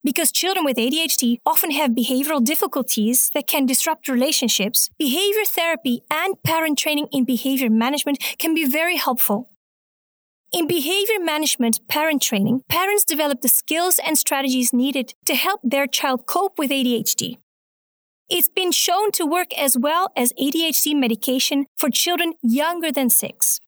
Because 0.03 0.31
children 0.31 0.65
with 0.65 0.77
ADHD 0.77 1.38
often 1.45 1.71
have 1.71 1.91
behavioral 1.91 2.43
difficulties 2.43 3.31
that 3.34 3.47
can 3.47 3.65
disrupt 3.65 4.08
relationships, 4.08 4.89
behavior 4.99 5.45
therapy 5.45 6.01
and 6.12 6.36
parent 6.43 6.77
training 6.77 7.08
in 7.12 7.23
behavior 7.23 7.69
management 7.69 8.19
can 8.38 8.53
be 8.53 8.65
very 8.65 8.97
helpful. 8.97 9.49
In 10.51 10.67
behavior 10.67 11.19
management 11.19 11.79
parent 11.88 12.21
training, 12.21 12.62
parents 12.69 13.03
develop 13.03 13.41
the 13.41 13.47
skills 13.47 13.99
and 14.05 14.17
strategies 14.17 14.71
needed 14.71 15.15
to 15.25 15.34
help 15.34 15.62
their 15.63 15.88
child 15.88 16.27
cope 16.27 16.60
with 16.60 16.69
ADHD. 16.69 17.38
It's 18.29 18.49
been 18.49 18.71
shown 18.71 19.12
to 19.13 19.25
work 19.25 19.58
as 19.58 19.77
well 19.77 20.12
as 20.15 20.34
ADHD 20.34 20.95
medication 20.95 21.65
for 21.75 21.89
children 21.89 22.34
younger 22.43 22.91
than 22.91 23.10
six. 23.10 23.60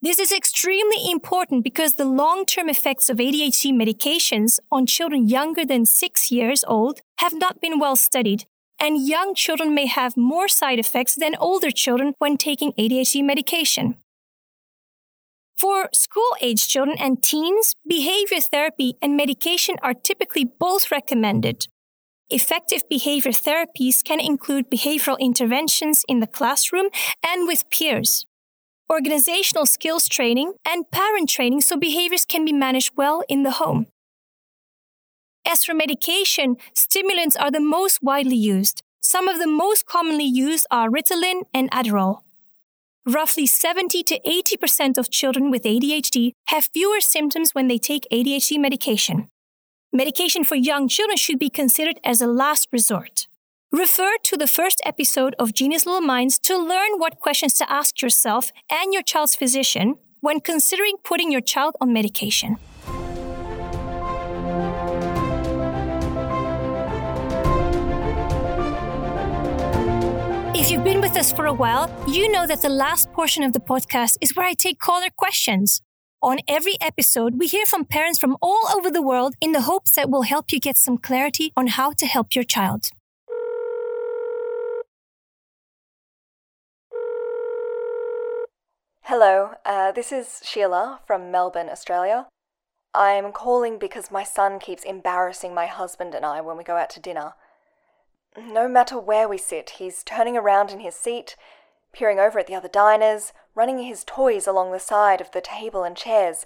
This 0.00 0.20
is 0.20 0.30
extremely 0.30 1.10
important 1.10 1.64
because 1.64 1.94
the 1.94 2.04
long 2.04 2.46
term 2.46 2.68
effects 2.68 3.10
of 3.10 3.16
ADHD 3.16 3.72
medications 3.72 4.60
on 4.70 4.86
children 4.86 5.26
younger 5.26 5.64
than 5.64 5.84
six 5.86 6.30
years 6.30 6.64
old 6.68 7.00
have 7.18 7.34
not 7.34 7.60
been 7.60 7.80
well 7.80 7.96
studied, 7.96 8.44
and 8.78 9.08
young 9.08 9.34
children 9.34 9.74
may 9.74 9.86
have 9.86 10.16
more 10.16 10.46
side 10.46 10.78
effects 10.78 11.16
than 11.16 11.34
older 11.40 11.72
children 11.72 12.14
when 12.18 12.36
taking 12.36 12.72
ADHD 12.74 13.24
medication. 13.24 13.96
For 15.56 15.88
school 15.92 16.30
age 16.40 16.68
children 16.68 16.96
and 17.00 17.20
teens, 17.20 17.74
behavior 17.84 18.38
therapy 18.38 18.94
and 19.02 19.16
medication 19.16 19.74
are 19.82 19.94
typically 19.94 20.44
both 20.44 20.92
recommended. 20.92 21.66
Effective 22.30 22.88
behavior 22.88 23.32
therapies 23.32 24.04
can 24.04 24.20
include 24.20 24.70
behavioral 24.70 25.18
interventions 25.18 26.04
in 26.06 26.20
the 26.20 26.28
classroom 26.28 26.88
and 27.26 27.48
with 27.48 27.68
peers, 27.70 28.26
organizational 28.90 29.66
skills 29.66 30.08
training, 30.08 30.54
and 30.66 30.90
parent 30.90 31.28
training 31.28 31.60
so 31.60 31.76
behaviors 31.76 32.24
can 32.24 32.44
be 32.44 32.52
managed 32.52 32.92
well 32.96 33.22
in 33.28 33.42
the 33.42 33.52
home. 33.52 33.86
As 35.46 35.64
for 35.64 35.74
medication, 35.74 36.56
stimulants 36.74 37.36
are 37.36 37.50
the 37.50 37.60
most 37.60 38.02
widely 38.02 38.36
used. 38.36 38.82
Some 39.00 39.28
of 39.28 39.38
the 39.38 39.46
most 39.46 39.86
commonly 39.86 40.24
used 40.24 40.66
are 40.70 40.90
Ritalin 40.90 41.42
and 41.54 41.70
Adderall. 41.70 42.22
Roughly 43.06 43.46
70 43.46 44.02
to 44.02 44.20
80% 44.20 44.98
of 44.98 45.10
children 45.10 45.50
with 45.50 45.62
ADHD 45.62 46.32
have 46.48 46.68
fewer 46.74 47.00
symptoms 47.00 47.54
when 47.54 47.68
they 47.68 47.78
take 47.78 48.06
ADHD 48.12 48.58
medication. 48.58 49.28
Medication 49.92 50.44
for 50.44 50.56
young 50.56 50.88
children 50.88 51.16
should 51.16 51.38
be 51.38 51.48
considered 51.48 51.98
as 52.04 52.20
a 52.20 52.26
last 52.26 52.68
resort. 52.70 53.27
Refer 53.72 54.16
to 54.24 54.38
the 54.38 54.46
first 54.46 54.80
episode 54.86 55.34
of 55.38 55.52
Genius 55.52 55.84
Little 55.84 56.00
Minds 56.00 56.38
to 56.38 56.56
learn 56.56 56.92
what 56.96 57.20
questions 57.20 57.52
to 57.58 57.70
ask 57.70 58.00
yourself 58.00 58.50
and 58.70 58.94
your 58.94 59.02
child's 59.02 59.36
physician 59.36 59.96
when 60.20 60.40
considering 60.40 60.94
putting 61.04 61.30
your 61.30 61.42
child 61.42 61.76
on 61.78 61.92
medication. 61.92 62.56
If 70.54 70.70
you've 70.70 70.82
been 70.82 71.02
with 71.02 71.14
us 71.18 71.30
for 71.30 71.44
a 71.44 71.52
while, 71.52 71.94
you 72.08 72.32
know 72.32 72.46
that 72.46 72.62
the 72.62 72.70
last 72.70 73.12
portion 73.12 73.42
of 73.42 73.52
the 73.52 73.60
podcast 73.60 74.16
is 74.22 74.34
where 74.34 74.46
I 74.46 74.54
take 74.54 74.78
caller 74.78 75.10
questions. 75.14 75.82
On 76.22 76.38
every 76.48 76.78
episode, 76.80 77.34
we 77.38 77.46
hear 77.46 77.66
from 77.66 77.84
parents 77.84 78.18
from 78.18 78.38
all 78.40 78.66
over 78.74 78.90
the 78.90 79.02
world 79.02 79.34
in 79.42 79.52
the 79.52 79.60
hopes 79.60 79.94
that 79.94 80.08
will 80.08 80.22
help 80.22 80.52
you 80.52 80.58
get 80.58 80.78
some 80.78 80.96
clarity 80.96 81.52
on 81.54 81.66
how 81.66 81.92
to 81.92 82.06
help 82.06 82.34
your 82.34 82.44
child. 82.44 82.88
Hello, 89.10 89.52
uh, 89.64 89.90
this 89.90 90.12
is 90.12 90.42
Sheila 90.44 91.00
from 91.06 91.30
Melbourne, 91.30 91.70
Australia. 91.70 92.26
I'm 92.92 93.32
calling 93.32 93.78
because 93.78 94.10
my 94.10 94.22
son 94.22 94.58
keeps 94.58 94.84
embarrassing 94.84 95.54
my 95.54 95.64
husband 95.64 96.14
and 96.14 96.26
I 96.26 96.42
when 96.42 96.58
we 96.58 96.62
go 96.62 96.76
out 96.76 96.90
to 96.90 97.00
dinner. 97.00 97.32
No 98.36 98.68
matter 98.68 98.98
where 98.98 99.26
we 99.26 99.38
sit, 99.38 99.70
he's 99.78 100.04
turning 100.04 100.36
around 100.36 100.70
in 100.70 100.80
his 100.80 100.94
seat, 100.94 101.36
peering 101.90 102.18
over 102.18 102.38
at 102.38 102.48
the 102.48 102.54
other 102.54 102.68
diners, 102.68 103.32
running 103.54 103.78
his 103.78 104.04
toys 104.04 104.46
along 104.46 104.72
the 104.72 104.78
side 104.78 105.22
of 105.22 105.30
the 105.30 105.40
table 105.40 105.84
and 105.84 105.96
chairs. 105.96 106.44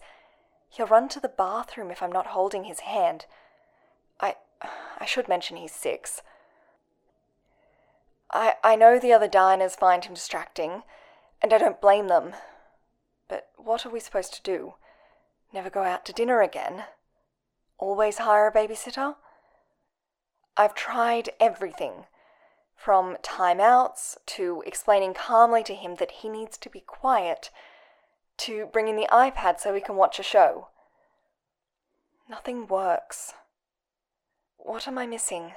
He'll 0.70 0.86
run 0.86 1.08
to 1.08 1.18
the 1.18 1.28
bathroom 1.28 1.90
if 1.90 2.00
I'm 2.00 2.12
not 2.12 2.28
holding 2.28 2.62
his 2.62 2.78
hand. 2.86 3.26
I 4.20 4.36
I 5.00 5.04
should 5.04 5.26
mention 5.26 5.56
he's 5.56 5.74
six. 5.74 6.22
I 8.32 8.54
I 8.62 8.76
know 8.76 9.00
the 9.00 9.12
other 9.12 9.26
diners 9.26 9.74
find 9.74 10.04
him 10.04 10.14
distracting, 10.14 10.84
and 11.42 11.52
I 11.52 11.58
don't 11.58 11.80
blame 11.80 12.06
them. 12.06 12.34
But 13.28 13.48
what 13.56 13.86
are 13.86 13.90
we 13.90 14.00
supposed 14.00 14.34
to 14.34 14.42
do? 14.42 14.74
Never 15.52 15.70
go 15.70 15.82
out 15.82 16.04
to 16.06 16.12
dinner 16.12 16.40
again? 16.40 16.84
Always 17.78 18.18
hire 18.18 18.46
a 18.46 18.52
babysitter? 18.52 19.16
I've 20.56 20.74
tried 20.74 21.30
everything 21.40 22.04
from 22.76 23.16
timeouts 23.22 24.16
to 24.26 24.62
explaining 24.66 25.14
calmly 25.14 25.62
to 25.64 25.74
him 25.74 25.96
that 25.96 26.10
he 26.22 26.28
needs 26.28 26.58
to 26.58 26.68
be 26.68 26.80
quiet 26.80 27.50
to 28.38 28.66
bringing 28.72 28.96
the 28.96 29.08
iPad 29.12 29.60
so 29.60 29.72
we 29.72 29.80
can 29.80 29.96
watch 29.96 30.18
a 30.18 30.22
show. 30.22 30.68
Nothing 32.28 32.66
works. 32.66 33.34
What 34.56 34.88
am 34.88 34.98
I 34.98 35.06
missing? 35.06 35.52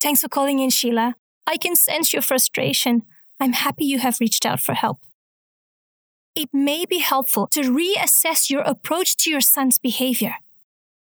Thanks 0.00 0.22
for 0.22 0.28
calling 0.28 0.60
in, 0.60 0.70
Sheila. 0.70 1.14
I 1.46 1.56
can 1.56 1.76
sense 1.76 2.12
your 2.12 2.22
frustration. 2.22 3.02
I'm 3.38 3.52
happy 3.52 3.84
you 3.84 3.98
have 3.98 4.20
reached 4.20 4.46
out 4.46 4.60
for 4.60 4.74
help. 4.74 4.98
It 6.40 6.54
may 6.54 6.86
be 6.86 7.00
helpful 7.00 7.48
to 7.48 7.60
reassess 7.60 8.48
your 8.48 8.62
approach 8.62 9.14
to 9.18 9.30
your 9.30 9.42
son's 9.42 9.78
behavior. 9.78 10.36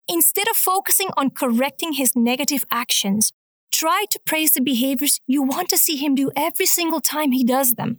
Instead 0.06 0.46
of 0.46 0.56
focusing 0.56 1.08
on 1.16 1.30
correcting 1.30 1.94
his 1.94 2.14
negative 2.14 2.64
actions, 2.70 3.32
try 3.72 4.04
to 4.10 4.20
praise 4.24 4.52
the 4.52 4.60
behaviors 4.60 5.18
you 5.26 5.42
want 5.42 5.70
to 5.70 5.76
see 5.76 5.96
him 5.96 6.14
do 6.14 6.30
every 6.36 6.66
single 6.66 7.00
time 7.00 7.32
he 7.32 7.42
does 7.42 7.72
them. 7.72 7.98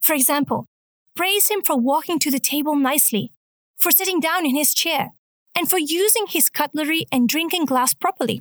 For 0.00 0.14
example, 0.14 0.64
praise 1.14 1.50
him 1.50 1.60
for 1.60 1.76
walking 1.78 2.18
to 2.20 2.30
the 2.30 2.40
table 2.40 2.74
nicely, 2.74 3.34
for 3.76 3.90
sitting 3.90 4.18
down 4.18 4.46
in 4.46 4.56
his 4.56 4.72
chair, 4.72 5.10
and 5.54 5.68
for 5.68 5.76
using 5.78 6.26
his 6.26 6.48
cutlery 6.48 7.04
and 7.12 7.28
drinking 7.28 7.66
glass 7.66 7.92
properly. 7.92 8.40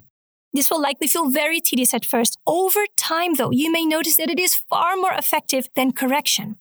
This 0.53 0.71
will 0.71 0.81
likely 0.81 1.07
feel 1.07 1.29
very 1.29 1.59
tedious 1.59 1.93
at 1.93 2.05
first. 2.05 2.37
Over 2.47 2.85
time, 2.95 3.33
though, 3.33 3.51
you 3.51 3.69
may 3.69 3.85
notice 3.85 4.15
that 4.15 4.29
it 4.29 4.39
is 4.39 4.55
far 4.55 4.95
more 4.95 5.15
effective 5.15 5.67
than 5.75 5.91
correction. 5.91 6.55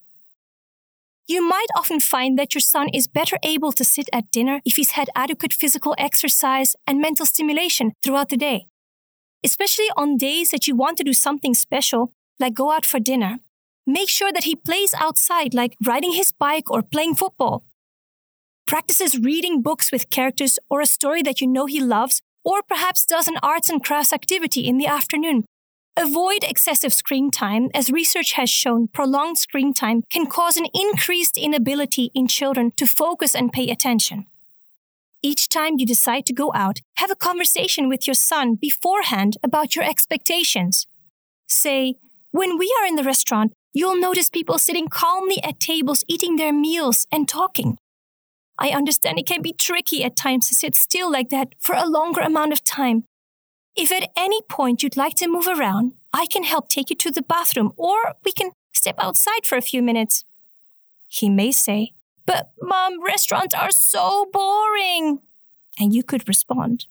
You 1.31 1.47
might 1.47 1.69
often 1.77 2.01
find 2.01 2.37
that 2.41 2.57
your 2.57 2.61
son 2.61 2.89
is 2.93 3.07
better 3.07 3.39
able 3.45 3.71
to 3.75 3.85
sit 3.85 4.09
at 4.13 4.33
dinner 4.33 4.61
if 4.65 4.75
he's 4.75 4.99
had 4.99 5.11
adequate 5.15 5.53
physical 5.53 5.95
exercise 5.97 6.75
and 6.89 7.01
mental 7.01 7.25
stimulation 7.25 7.93
throughout 8.03 8.31
the 8.31 8.37
day. 8.37 8.67
Especially 9.45 9.87
on 9.97 10.17
days 10.17 10.51
that 10.51 10.67
you 10.67 10.75
want 10.75 10.99
to 10.99 11.05
do 11.05 11.13
something 11.13 11.55
special, 11.55 12.13
like 12.41 12.55
go 12.55 12.73
out 12.73 12.85
for 12.85 12.99
dinner. 12.99 13.39
Make 13.87 14.09
sure 14.09 14.33
that 14.33 14.43
he 14.43 14.57
plays 14.57 14.93
outside, 14.93 15.55
like 15.55 15.77
riding 15.87 16.15
his 16.15 16.33
bike 16.33 16.69
or 16.69 16.83
playing 16.83 17.15
football. 17.15 17.63
Practices 18.67 19.17
reading 19.17 19.63
books 19.63 19.93
with 19.93 20.11
characters 20.11 20.59
or 20.69 20.81
a 20.81 20.95
story 20.97 21.23
that 21.23 21.41
you 21.41 21.47
know 21.47 21.67
he 21.67 21.81
loves, 21.81 22.23
or 22.43 22.61
perhaps 22.61 23.07
does 23.07 23.29
an 23.29 23.39
arts 23.41 23.71
and 23.71 23.85
crafts 23.85 24.13
activity 24.13 24.67
in 24.67 24.79
the 24.79 24.89
afternoon. 24.89 25.45
Avoid 26.03 26.45
excessive 26.45 26.95
screen 26.95 27.31
time, 27.31 27.69
as 27.75 27.91
research 27.91 28.33
has 28.33 28.49
shown 28.49 28.89
prolonged 28.89 29.37
screen 29.37 29.75
time 29.75 30.01
can 30.09 30.25
cause 30.25 30.57
an 30.57 30.65
increased 30.73 31.37
inability 31.37 32.11
in 32.15 32.27
children 32.27 32.73
to 32.79 32.87
focus 32.87 33.35
and 33.35 33.53
pay 33.53 33.69
attention. 33.69 34.25
Each 35.23 35.47
time 35.47 35.75
you 35.77 35.85
decide 35.85 36.25
to 36.25 36.33
go 36.33 36.53
out, 36.55 36.81
have 36.97 37.11
a 37.11 37.15
conversation 37.15 37.87
with 37.87 38.07
your 38.07 38.15
son 38.15 38.55
beforehand 38.55 39.37
about 39.43 39.77
your 39.77 39.85
expectations. 39.85 40.87
Say, 41.47 41.97
when 42.31 42.57
we 42.57 42.75
are 42.81 42.87
in 42.87 42.97
the 42.97 43.05
restaurant, 43.05 43.53
you'll 43.75 44.01
notice 44.01 44.31
people 44.31 44.59
sitting 44.59 44.89
calmly 44.89 45.37
at 45.45 45.61
tables 45.61 46.03
eating 46.09 46.37
their 46.37 46.53
meals 46.53 47.07
and 47.13 47.29
talking. 47.29 47.77
I 48.59 48.71
understand 48.71 49.19
it 49.19 49.27
can 49.27 49.43
be 49.43 49.53
tricky 49.53 50.03
at 50.03 50.17
times 50.17 50.49
to 50.49 50.55
sit 50.55 50.75
still 50.77 51.13
like 51.13 51.29
that 51.29 51.49
for 51.59 51.75
a 51.75 51.87
longer 51.87 52.23
amount 52.23 52.55
of 52.55 52.65
time, 52.65 53.05
if 53.77 53.93
at 53.93 54.11
any 54.17 54.43
point 54.43 54.83
you'd 54.83 54.97
like 54.97 55.15
to 55.17 55.29
move 55.29 55.47
around, 55.47 55.93
I 56.13 56.27
can 56.27 56.45
help 56.45 56.69
take 56.69 56.91
you 56.91 56.97
to 56.97 57.11
the 57.11 57.23
bathroom 57.23 57.73
or 57.77 58.15
we 58.25 58.33
can 58.33 58.51
step 58.73 58.97
outside 58.99 59.45
for 59.45 59.57
a 59.57 59.63
few 59.63 59.83
minutes. 59.83 60.25
He 61.09 61.29
may 61.29 61.53
say, 61.53 61.93
But 62.27 62.51
mom, 62.61 63.03
restaurants 63.03 63.55
are 63.55 63.71
so 63.71 64.27
boring. 64.33 65.21
And 65.79 65.95
you 65.95 66.03
could 66.03 66.29
respond, 66.29 66.87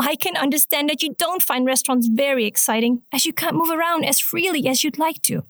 I 0.00 0.16
can 0.16 0.34
understand 0.34 0.88
that 0.88 1.02
you 1.02 1.14
don't 1.14 1.42
find 1.42 1.66
restaurants 1.66 2.08
very 2.08 2.46
exciting 2.46 3.02
as 3.12 3.26
you 3.26 3.34
can't 3.34 3.54
move 3.54 3.70
around 3.70 4.04
as 4.04 4.18
freely 4.18 4.66
as 4.66 4.82
you'd 4.82 4.98
like 4.98 5.20
to. 5.24 5.44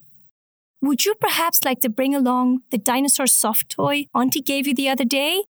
Would 0.82 1.04
you 1.04 1.14
perhaps 1.14 1.62
like 1.64 1.80
to 1.82 1.88
bring 1.88 2.16
along 2.16 2.62
the 2.70 2.78
dinosaur 2.78 3.28
soft 3.28 3.68
toy 3.70 4.06
Auntie 4.12 4.40
gave 4.40 4.66
you 4.66 4.74
the 4.74 4.88
other 4.88 5.04
day? 5.04 5.44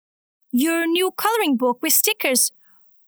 Your 0.51 0.85
new 0.85 1.13
coloring 1.13 1.57
book 1.57 1.79
with 1.81 1.93
stickers? 1.93 2.51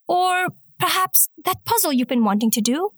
Or 0.07 0.47
Perhaps 0.81 1.29
that 1.45 1.63
puzzle 1.63 1.93
you've 1.93 2.07
been 2.07 2.23
wanting 2.23 2.49
to 2.49 2.59
do? 2.59 2.89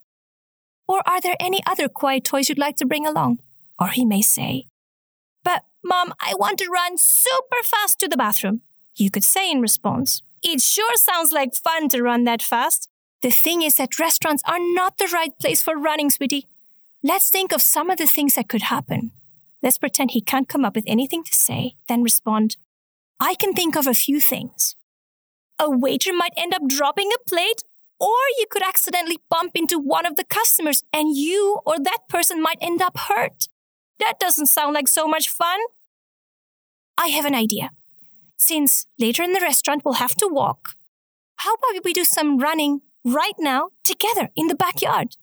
Or 0.87 1.01
are 1.05 1.19
there 1.19 1.35
any 1.37 1.61
other 1.65 1.89
quiet 1.89 2.23
toys 2.23 2.47
you'd 2.47 2.57
like 2.57 2.77
to 2.77 2.85
bring 2.85 3.05
along? 3.05 3.39
Or 3.77 3.89
he 3.89 4.05
may 4.05 4.21
say, 4.21 4.67
But, 5.43 5.65
Mom, 5.83 6.13
I 6.17 6.33
want 6.35 6.59
to 6.59 6.69
run 6.69 6.97
super 6.97 7.61
fast 7.61 7.99
to 7.99 8.07
the 8.07 8.15
bathroom. 8.15 8.61
You 8.95 9.11
could 9.11 9.25
say 9.25 9.51
in 9.51 9.59
response, 9.59 10.21
It 10.41 10.61
sure 10.61 10.95
sounds 10.95 11.33
like 11.33 11.55
fun 11.55 11.89
to 11.89 12.01
run 12.01 12.23
that 12.23 12.41
fast. 12.41 12.87
The 13.21 13.31
thing 13.31 13.61
is 13.61 13.75
that 13.75 13.99
restaurants 13.99 14.43
are 14.47 14.59
not 14.59 14.97
the 14.97 15.11
right 15.13 15.37
place 15.37 15.61
for 15.61 15.75
running, 15.75 16.09
sweetie. 16.09 16.47
Let's 17.03 17.29
think 17.29 17.51
of 17.51 17.61
some 17.61 17.89
of 17.89 17.97
the 17.97 18.07
things 18.07 18.35
that 18.35 18.47
could 18.47 18.63
happen. 18.63 19.11
Let's 19.61 19.77
pretend 19.77 20.11
he 20.11 20.21
can't 20.21 20.47
come 20.47 20.63
up 20.63 20.75
with 20.75 20.85
anything 20.87 21.25
to 21.25 21.33
say, 21.33 21.75
then 21.89 22.01
respond, 22.01 22.55
I 23.19 23.35
can 23.35 23.53
think 23.53 23.75
of 23.75 23.87
a 23.87 23.93
few 23.93 24.21
things. 24.21 24.77
A 25.59 25.69
waiter 25.69 26.13
might 26.13 26.33
end 26.37 26.53
up 26.53 26.67
dropping 26.67 27.09
a 27.13 27.29
plate 27.29 27.63
or 27.99 28.17
you 28.37 28.45
could 28.49 28.63
accidentally 28.63 29.19
bump 29.29 29.51
into 29.55 29.79
one 29.79 30.05
of 30.05 30.15
the 30.15 30.23
customers 30.23 30.83
and 30.91 31.15
you 31.15 31.59
or 31.65 31.79
that 31.79 32.07
person 32.09 32.41
might 32.41 32.57
end 32.61 32.81
up 32.81 32.97
hurt. 32.97 33.47
That 33.99 34.19
doesn't 34.19 34.47
sound 34.47 34.73
like 34.73 34.87
so 34.87 35.07
much 35.07 35.29
fun. 35.29 35.59
I 36.97 37.07
have 37.07 37.25
an 37.25 37.35
idea. 37.35 37.71
Since 38.37 38.87
later 38.99 39.23
in 39.23 39.33
the 39.33 39.39
restaurant 39.39 39.83
we'll 39.85 39.95
have 39.95 40.15
to 40.15 40.27
walk, 40.27 40.75
how 41.37 41.53
about 41.53 41.83
we 41.83 41.93
do 41.93 42.03
some 42.03 42.37
running 42.37 42.81
right 43.05 43.35
now 43.39 43.69
together 43.83 44.29
in 44.35 44.47
the 44.47 44.55
backyard? 44.55 45.15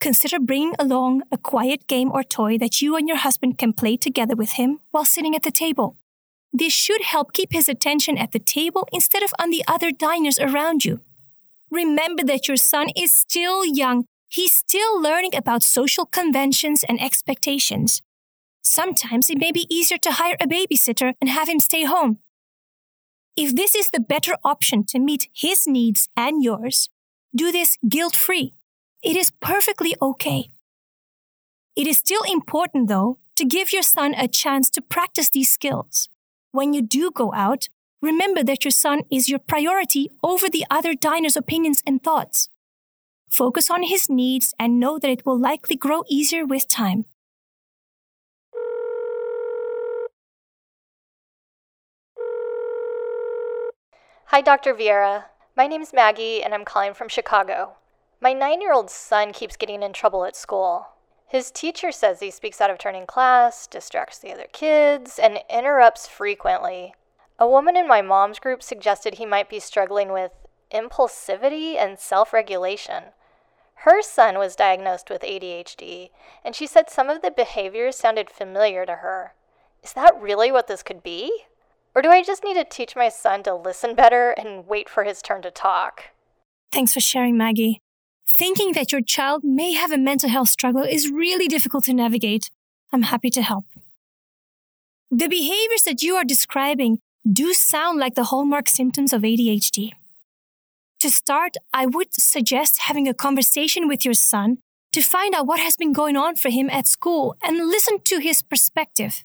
Consider 0.00 0.40
bringing 0.40 0.74
along 0.78 1.22
a 1.30 1.38
quiet 1.38 1.86
game 1.86 2.10
or 2.10 2.24
toy 2.24 2.58
that 2.58 2.82
you 2.82 2.96
and 2.96 3.06
your 3.06 3.18
husband 3.18 3.58
can 3.58 3.72
play 3.72 3.96
together 3.96 4.34
with 4.34 4.52
him 4.52 4.80
while 4.90 5.04
sitting 5.04 5.36
at 5.36 5.44
the 5.44 5.52
table. 5.52 5.96
This 6.52 6.72
should 6.72 7.02
help 7.02 7.32
keep 7.32 7.52
his 7.52 7.68
attention 7.68 8.18
at 8.18 8.32
the 8.32 8.38
table 8.38 8.86
instead 8.92 9.22
of 9.22 9.32
on 9.38 9.50
the 9.50 9.64
other 9.66 9.90
diners 9.90 10.38
around 10.38 10.84
you. 10.84 11.00
Remember 11.70 12.22
that 12.24 12.46
your 12.48 12.58
son 12.58 12.88
is 12.94 13.10
still 13.10 13.64
young. 13.64 14.04
He's 14.28 14.52
still 14.52 15.00
learning 15.00 15.34
about 15.34 15.62
social 15.62 16.04
conventions 16.04 16.84
and 16.84 17.00
expectations. 17.00 18.02
Sometimes 18.62 19.30
it 19.30 19.38
may 19.38 19.50
be 19.50 19.66
easier 19.74 19.98
to 19.98 20.12
hire 20.12 20.36
a 20.40 20.46
babysitter 20.46 21.14
and 21.20 21.30
have 21.30 21.48
him 21.48 21.58
stay 21.58 21.84
home. 21.84 22.18
If 23.36 23.56
this 23.56 23.74
is 23.74 23.90
the 23.90 24.00
better 24.00 24.36
option 24.44 24.84
to 24.88 24.98
meet 24.98 25.28
his 25.34 25.66
needs 25.66 26.08
and 26.14 26.42
yours, 26.42 26.90
do 27.34 27.50
this 27.50 27.78
guilt 27.88 28.14
free. 28.14 28.52
It 29.02 29.16
is 29.16 29.32
perfectly 29.40 29.96
okay. 30.02 30.50
It 31.74 31.86
is 31.86 31.96
still 31.96 32.22
important, 32.30 32.88
though, 32.88 33.18
to 33.36 33.46
give 33.46 33.72
your 33.72 33.82
son 33.82 34.14
a 34.14 34.28
chance 34.28 34.68
to 34.70 34.82
practice 34.82 35.30
these 35.30 35.48
skills. 35.48 36.10
When 36.52 36.74
you 36.74 36.82
do 36.82 37.10
go 37.10 37.32
out, 37.32 37.70
remember 38.02 38.44
that 38.44 38.62
your 38.62 38.72
son 38.72 39.04
is 39.10 39.26
your 39.26 39.38
priority 39.38 40.10
over 40.22 40.50
the 40.50 40.66
other 40.70 40.94
diner's 40.94 41.34
opinions 41.34 41.82
and 41.86 42.02
thoughts. 42.02 42.50
Focus 43.30 43.70
on 43.70 43.84
his 43.84 44.10
needs 44.10 44.52
and 44.58 44.78
know 44.78 44.98
that 44.98 45.10
it 45.10 45.24
will 45.24 45.38
likely 45.38 45.76
grow 45.76 46.04
easier 46.10 46.44
with 46.44 46.68
time. 46.68 47.06
Hi, 54.26 54.42
Dr. 54.42 54.74
Vieira. 54.74 55.24
My 55.56 55.66
name's 55.66 55.94
Maggie, 55.94 56.42
and 56.42 56.52
I'm 56.52 56.66
calling 56.66 56.92
from 56.92 57.08
Chicago. 57.08 57.76
My 58.20 58.34
nine 58.34 58.60
year 58.60 58.74
old 58.74 58.90
son 58.90 59.32
keeps 59.32 59.56
getting 59.56 59.82
in 59.82 59.94
trouble 59.94 60.26
at 60.26 60.36
school. 60.36 60.91
His 61.32 61.50
teacher 61.50 61.92
says 61.92 62.20
he 62.20 62.30
speaks 62.30 62.60
out 62.60 62.68
of 62.68 62.76
turn 62.76 62.94
in 62.94 63.06
class, 63.06 63.66
distracts 63.66 64.18
the 64.18 64.34
other 64.34 64.48
kids, 64.52 65.18
and 65.18 65.40
interrupts 65.48 66.06
frequently. 66.06 66.92
A 67.38 67.48
woman 67.48 67.74
in 67.74 67.88
my 67.88 68.02
mom's 68.02 68.38
group 68.38 68.62
suggested 68.62 69.14
he 69.14 69.24
might 69.24 69.48
be 69.48 69.58
struggling 69.58 70.12
with 70.12 70.32
impulsivity 70.70 71.76
and 71.76 71.98
self 71.98 72.34
regulation. 72.34 73.04
Her 73.76 74.02
son 74.02 74.36
was 74.36 74.54
diagnosed 74.54 75.08
with 75.08 75.22
ADHD, 75.22 76.10
and 76.44 76.54
she 76.54 76.66
said 76.66 76.90
some 76.90 77.08
of 77.08 77.22
the 77.22 77.30
behaviors 77.30 77.96
sounded 77.96 78.28
familiar 78.28 78.84
to 78.84 78.96
her. 78.96 79.32
Is 79.82 79.94
that 79.94 80.20
really 80.20 80.52
what 80.52 80.66
this 80.66 80.82
could 80.82 81.02
be? 81.02 81.44
Or 81.94 82.02
do 82.02 82.10
I 82.10 82.22
just 82.22 82.44
need 82.44 82.56
to 82.56 82.64
teach 82.64 82.94
my 82.94 83.08
son 83.08 83.42
to 83.44 83.54
listen 83.54 83.94
better 83.94 84.32
and 84.32 84.66
wait 84.66 84.86
for 84.86 85.04
his 85.04 85.22
turn 85.22 85.40
to 85.40 85.50
talk? 85.50 86.10
Thanks 86.70 86.92
for 86.92 87.00
sharing, 87.00 87.38
Maggie. 87.38 87.80
Thinking 88.26 88.72
that 88.72 88.92
your 88.92 89.02
child 89.02 89.42
may 89.44 89.72
have 89.72 89.92
a 89.92 89.98
mental 89.98 90.28
health 90.28 90.48
struggle 90.48 90.82
is 90.82 91.10
really 91.10 91.48
difficult 91.48 91.84
to 91.84 91.92
navigate. 91.92 92.50
I'm 92.92 93.02
happy 93.02 93.30
to 93.30 93.42
help. 93.42 93.66
The 95.10 95.28
behaviors 95.28 95.82
that 95.82 96.02
you 96.02 96.14
are 96.14 96.24
describing 96.24 96.98
do 97.30 97.52
sound 97.52 97.98
like 97.98 98.14
the 98.14 98.24
hallmark 98.24 98.68
symptoms 98.68 99.12
of 99.12 99.22
ADHD. 99.22 99.92
To 101.00 101.10
start, 101.10 101.56
I 101.74 101.86
would 101.86 102.14
suggest 102.14 102.78
having 102.82 103.08
a 103.08 103.14
conversation 103.14 103.88
with 103.88 104.04
your 104.04 104.14
son 104.14 104.58
to 104.92 105.02
find 105.02 105.34
out 105.34 105.46
what 105.46 105.60
has 105.60 105.76
been 105.76 105.92
going 105.92 106.16
on 106.16 106.36
for 106.36 106.50
him 106.50 106.70
at 106.70 106.86
school 106.86 107.36
and 107.42 107.58
listen 107.58 107.98
to 108.04 108.18
his 108.18 108.42
perspective. 108.42 109.24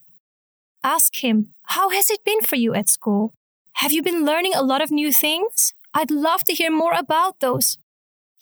Ask 0.83 1.23
him, 1.23 1.53
How 1.63 1.89
has 1.89 2.09
it 2.09 2.23
been 2.23 2.41
for 2.41 2.55
you 2.55 2.73
at 2.73 2.89
school? 2.89 3.33
Have 3.73 3.91
you 3.91 4.01
been 4.01 4.25
learning 4.25 4.53
a 4.55 4.63
lot 4.63 4.81
of 4.81 4.89
new 4.89 5.11
things? 5.11 5.73
I'd 5.93 6.11
love 6.11 6.43
to 6.45 6.53
hear 6.53 6.71
more 6.71 6.93
about 6.93 7.39
those. 7.39 7.77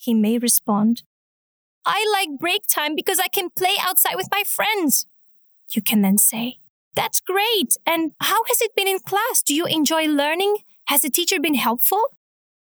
He 0.06 0.14
may 0.14 0.38
respond, 0.38 1.02
I 1.84 2.06
like 2.14 2.40
break 2.40 2.68
time 2.68 2.94
because 2.96 3.20
I 3.20 3.28
can 3.28 3.50
play 3.50 3.74
outside 3.82 4.16
with 4.16 4.28
my 4.32 4.44
friends. 4.46 5.08
You 5.72 5.82
can 5.82 6.04
then 6.04 6.20
say, 6.20 6.60
That's 6.96 7.20
great. 7.20 7.76
And 7.88 8.12
how 8.22 8.44
has 8.44 8.62
it 8.62 8.76
been 8.76 8.88
in 8.88 9.00
class? 9.00 9.42
Do 9.42 9.56
you 9.56 9.66
enjoy 9.66 10.06
learning? 10.06 10.58
Has 10.90 11.02
the 11.02 11.10
teacher 11.10 11.40
been 11.40 11.56
helpful? 11.56 12.04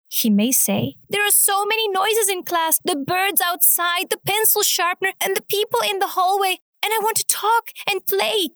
He 0.08 0.32
may 0.32 0.52
say, 0.52 0.96
There 1.08 1.24
are 1.24 1.38
so 1.50 1.68
many 1.68 1.88
noises 1.88 2.30
in 2.30 2.42
class 2.42 2.80
the 2.84 2.96
birds 2.96 3.42
outside, 3.42 4.10
the 4.10 4.18
pencil 4.26 4.64
sharpener, 4.64 5.12
and 5.24 5.38
the 5.38 5.44
people 5.44 5.82
in 5.88 6.00
the 6.00 6.14
hallway, 6.18 6.58
and 6.84 6.92
I 6.92 7.00
want 7.04 7.18
to 7.18 7.26
talk 7.28 7.70
and 7.88 8.08
play. 8.08 8.50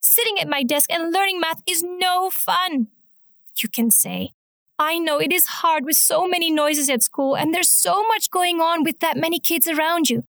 Sitting 0.00 0.40
at 0.40 0.48
my 0.48 0.64
desk 0.64 0.90
and 0.92 1.12
learning 1.12 1.38
math 1.38 1.62
is 1.64 1.84
no 1.84 2.28
fun. 2.30 2.88
You 3.62 3.68
can 3.68 3.92
say, 3.92 4.32
I 4.78 4.98
know 4.98 5.18
it 5.18 5.32
is 5.32 5.46
hard 5.46 5.84
with 5.84 5.96
so 5.96 6.28
many 6.28 6.50
noises 6.50 6.90
at 6.90 7.02
school, 7.02 7.34
and 7.34 7.54
there's 7.54 7.68
so 7.68 8.06
much 8.06 8.30
going 8.30 8.60
on 8.60 8.82
with 8.82 9.00
that 9.00 9.16
many 9.16 9.38
kids 9.38 9.66
around 9.66 10.10
you. 10.10 10.24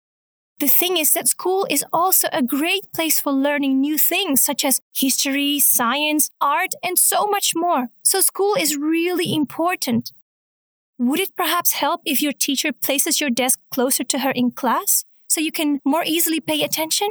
The 0.60 0.68
thing 0.68 0.98
is 0.98 1.14
that 1.14 1.28
school 1.28 1.68
is 1.70 1.86
also 1.94 2.30
a 2.32 2.42
great 2.42 2.92
place 2.92 3.20
for 3.20 3.32
learning 3.32 3.80
new 3.80 3.98
things 3.98 4.42
such 4.42 4.66
as 4.66 4.82
history, 4.96 5.60
science, 5.60 6.32
art, 6.42 6.74
and 6.82 6.98
so 6.98 7.28
much 7.28 7.54
more. 7.56 7.90
So 8.04 8.22
school 8.22 8.56
is 8.56 8.76
really 8.78 9.36
important. 9.36 10.12
Would 10.98 11.20
it 11.20 11.36
perhaps 11.36 11.74
help 11.74 12.02
if 12.06 12.24
your 12.24 12.34
teacher 12.34 12.72
places 12.74 13.22
your 13.22 13.30
desk 13.30 13.60
closer 13.70 14.04
to 14.06 14.20
her 14.20 14.32
in 14.32 14.50
class 14.52 15.06
so 15.28 15.42
you 15.42 15.52
can 15.52 15.80
more 15.86 16.04
easily 16.04 16.40
pay 16.40 16.64
attention? 16.64 17.10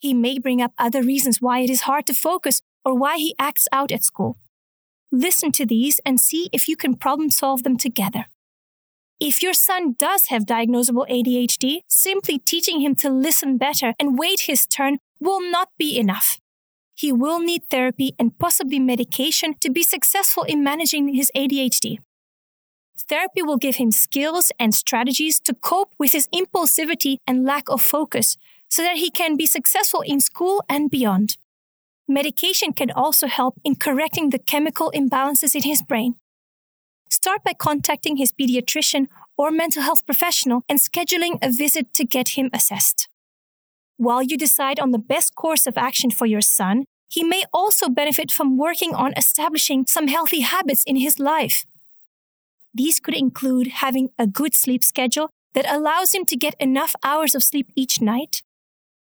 He 0.00 0.12
may 0.12 0.38
bring 0.38 0.60
up 0.60 0.72
other 0.78 1.02
reasons 1.02 1.40
why 1.40 1.60
it 1.60 1.70
is 1.70 1.82
hard 1.82 2.06
to 2.08 2.12
focus 2.12 2.60
or 2.84 2.94
why 2.94 3.16
he 3.16 3.34
acts 3.38 3.68
out 3.72 3.90
at 3.90 4.04
school. 4.04 4.36
Listen 5.14 5.52
to 5.52 5.64
these 5.64 6.00
and 6.04 6.20
see 6.20 6.50
if 6.52 6.66
you 6.66 6.76
can 6.76 6.96
problem 6.96 7.30
solve 7.30 7.62
them 7.62 7.76
together. 7.76 8.26
If 9.20 9.44
your 9.44 9.52
son 9.52 9.94
does 9.96 10.26
have 10.26 10.44
diagnosable 10.44 11.08
ADHD, 11.08 11.82
simply 11.86 12.40
teaching 12.40 12.80
him 12.80 12.96
to 12.96 13.10
listen 13.10 13.56
better 13.56 13.94
and 14.00 14.18
wait 14.18 14.40
his 14.40 14.66
turn 14.66 14.98
will 15.20 15.40
not 15.40 15.68
be 15.78 15.96
enough. 15.96 16.40
He 16.96 17.12
will 17.12 17.38
need 17.38 17.70
therapy 17.70 18.16
and 18.18 18.36
possibly 18.36 18.80
medication 18.80 19.54
to 19.60 19.70
be 19.70 19.84
successful 19.84 20.42
in 20.42 20.64
managing 20.64 21.14
his 21.14 21.30
ADHD. 21.36 21.98
Therapy 23.08 23.42
will 23.42 23.56
give 23.56 23.76
him 23.76 23.92
skills 23.92 24.50
and 24.58 24.74
strategies 24.74 25.38
to 25.42 25.54
cope 25.54 25.94
with 25.96 26.10
his 26.10 26.26
impulsivity 26.34 27.18
and 27.24 27.44
lack 27.44 27.68
of 27.68 27.80
focus 27.80 28.36
so 28.68 28.82
that 28.82 28.96
he 28.96 29.10
can 29.10 29.36
be 29.36 29.46
successful 29.46 30.00
in 30.00 30.18
school 30.18 30.64
and 30.68 30.90
beyond. 30.90 31.36
Medication 32.06 32.72
can 32.72 32.90
also 32.90 33.26
help 33.26 33.58
in 33.64 33.76
correcting 33.76 34.30
the 34.30 34.38
chemical 34.38 34.92
imbalances 34.94 35.54
in 35.54 35.62
his 35.62 35.82
brain. 35.82 36.16
Start 37.08 37.42
by 37.44 37.54
contacting 37.54 38.16
his 38.16 38.32
pediatrician 38.32 39.06
or 39.38 39.50
mental 39.50 39.82
health 39.82 40.04
professional 40.04 40.62
and 40.68 40.78
scheduling 40.78 41.38
a 41.40 41.50
visit 41.50 41.94
to 41.94 42.04
get 42.04 42.30
him 42.30 42.50
assessed. 42.52 43.08
While 43.96 44.22
you 44.22 44.36
decide 44.36 44.78
on 44.78 44.90
the 44.90 44.98
best 44.98 45.34
course 45.34 45.66
of 45.66 45.78
action 45.78 46.10
for 46.10 46.26
your 46.26 46.42
son, 46.42 46.84
he 47.08 47.22
may 47.22 47.44
also 47.52 47.88
benefit 47.88 48.30
from 48.30 48.58
working 48.58 48.94
on 48.94 49.14
establishing 49.16 49.86
some 49.88 50.08
healthy 50.08 50.40
habits 50.40 50.82
in 50.84 50.96
his 50.96 51.18
life. 51.18 51.64
These 52.74 53.00
could 53.00 53.14
include 53.14 53.68
having 53.68 54.08
a 54.18 54.26
good 54.26 54.52
sleep 54.54 54.82
schedule 54.82 55.30
that 55.54 55.70
allows 55.70 56.12
him 56.14 56.24
to 56.26 56.36
get 56.36 56.56
enough 56.58 56.94
hours 57.04 57.34
of 57.34 57.44
sleep 57.44 57.68
each 57.76 58.00
night, 58.00 58.42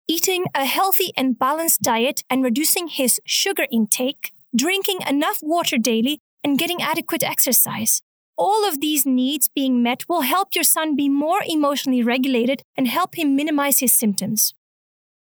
eating 0.08 0.46
a 0.54 0.66
healthy 0.66 1.12
and 1.16 1.40
balanced 1.40 1.82
diet 1.82 2.24
and 2.30 2.44
reducing 2.44 2.88
his 2.88 3.20
sugar 3.26 3.66
intake, 3.72 4.32
drinking 4.56 5.00
enough 5.08 5.40
water 5.42 5.78
daily, 5.78 6.20
and 6.44 6.58
getting 6.58 6.82
adequate 6.82 7.24
exercise. 7.24 8.02
All 8.36 8.68
of 8.68 8.82
these 8.82 9.06
needs 9.06 9.48
being 9.48 9.84
met 9.84 10.04
will 10.10 10.22
help 10.22 10.56
your 10.56 10.64
son 10.64 10.96
be 10.96 11.08
more 11.08 11.42
emotionally 11.46 12.04
regulated 12.04 12.64
and 12.76 12.88
help 12.88 13.18
him 13.18 13.36
minimize 13.36 13.80
his 13.80 13.94
symptoms. 13.94 14.54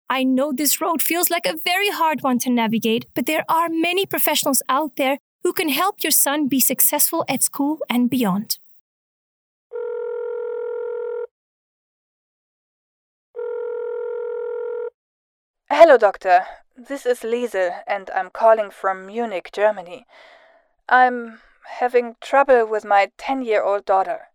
I 0.09 0.25
know 0.25 0.53
this 0.53 0.81
road 0.81 1.03
feels 1.03 1.31
like 1.31 1.47
a 1.47 1.59
very 1.65 1.91
hard 1.91 2.23
one 2.23 2.39
to 2.41 2.51
navigate, 2.51 3.07
but 3.15 3.27
there 3.27 3.45
are 3.49 3.69
many 3.69 4.07
professionals 4.07 4.63
out 4.69 4.97
there 4.97 5.19
who 5.43 5.53
can 5.53 5.69
help 5.69 6.03
your 6.03 6.11
son 6.11 6.49
be 6.49 6.61
successful 6.61 7.25
at 7.29 7.43
school 7.43 7.79
and 7.89 8.11
beyond. 8.11 8.59
Hello, 15.73 15.97
doctor. 15.97 16.47
This 16.77 17.07
is 17.07 17.21
Liesel, 17.21 17.85
and 17.87 18.11
I'm 18.11 18.29
calling 18.31 18.73
from 18.73 19.07
Munich, 19.07 19.51
Germany. 19.53 20.05
I'm 20.89 21.43
having 21.79 22.17
trouble 22.21 22.67
with 22.67 22.85
my 22.85 23.13
10 23.19 23.43
year 23.43 23.63
old 23.63 23.85
daughter. 23.85 24.31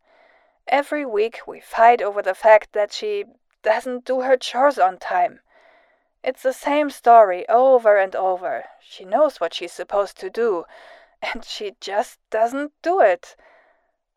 Every 0.65 1.05
week 1.05 1.41
we 1.45 1.59
fight 1.59 2.01
over 2.01 2.21
the 2.21 2.35
fact 2.35 2.71
that 2.71 2.93
she 2.93 3.25
doesn't 3.63 4.05
do 4.05 4.21
her 4.21 4.37
chores 4.37 4.79
on 4.79 4.97
time. 4.97 5.41
It's 6.23 6.41
the 6.41 6.53
same 6.53 6.89
story 6.89 7.45
over 7.49 7.97
and 7.97 8.15
over. 8.15 8.63
She 8.79 9.03
knows 9.03 9.41
what 9.41 9.53
she's 9.53 9.73
supposed 9.73 10.17
to 10.19 10.29
do, 10.29 10.63
and 11.21 11.43
she 11.43 11.75
just 11.81 12.17
doesn't 12.29 12.71
do 12.81 13.01
it. 13.01 13.35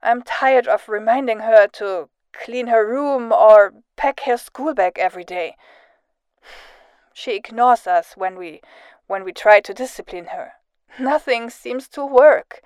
I'm 0.04 0.22
tired 0.22 0.68
of 0.68 0.88
reminding 0.88 1.40
her 1.40 1.66
to 1.66 2.10
clean 2.32 2.68
her 2.68 2.86
room 2.86 3.32
or 3.32 3.74
pack 3.96 4.20
her 4.20 4.36
school 4.36 4.72
bag 4.72 5.00
every 5.00 5.24
day. 5.24 5.56
She 7.20 7.34
ignores 7.34 7.88
us 7.88 8.12
when 8.16 8.36
we 8.36 8.60
when 9.08 9.24
we 9.24 9.32
try 9.32 9.58
to 9.60 9.74
discipline 9.74 10.26
her. 10.26 10.52
Nothing 11.00 11.50
seems 11.50 11.88
to 11.88 12.06
work. 12.06 12.62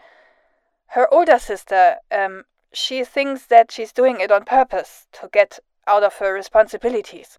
Her 0.88 1.06
older 1.10 1.38
sister, 1.38 1.96
um, 2.10 2.44
she 2.70 3.02
thinks 3.02 3.46
that 3.46 3.72
she's 3.72 3.94
doing 3.94 4.20
it 4.20 4.30
on 4.30 4.44
purpose 4.44 5.06
to 5.12 5.30
get 5.32 5.58
out 5.86 6.02
of 6.02 6.16
her 6.16 6.34
responsibilities. 6.34 7.38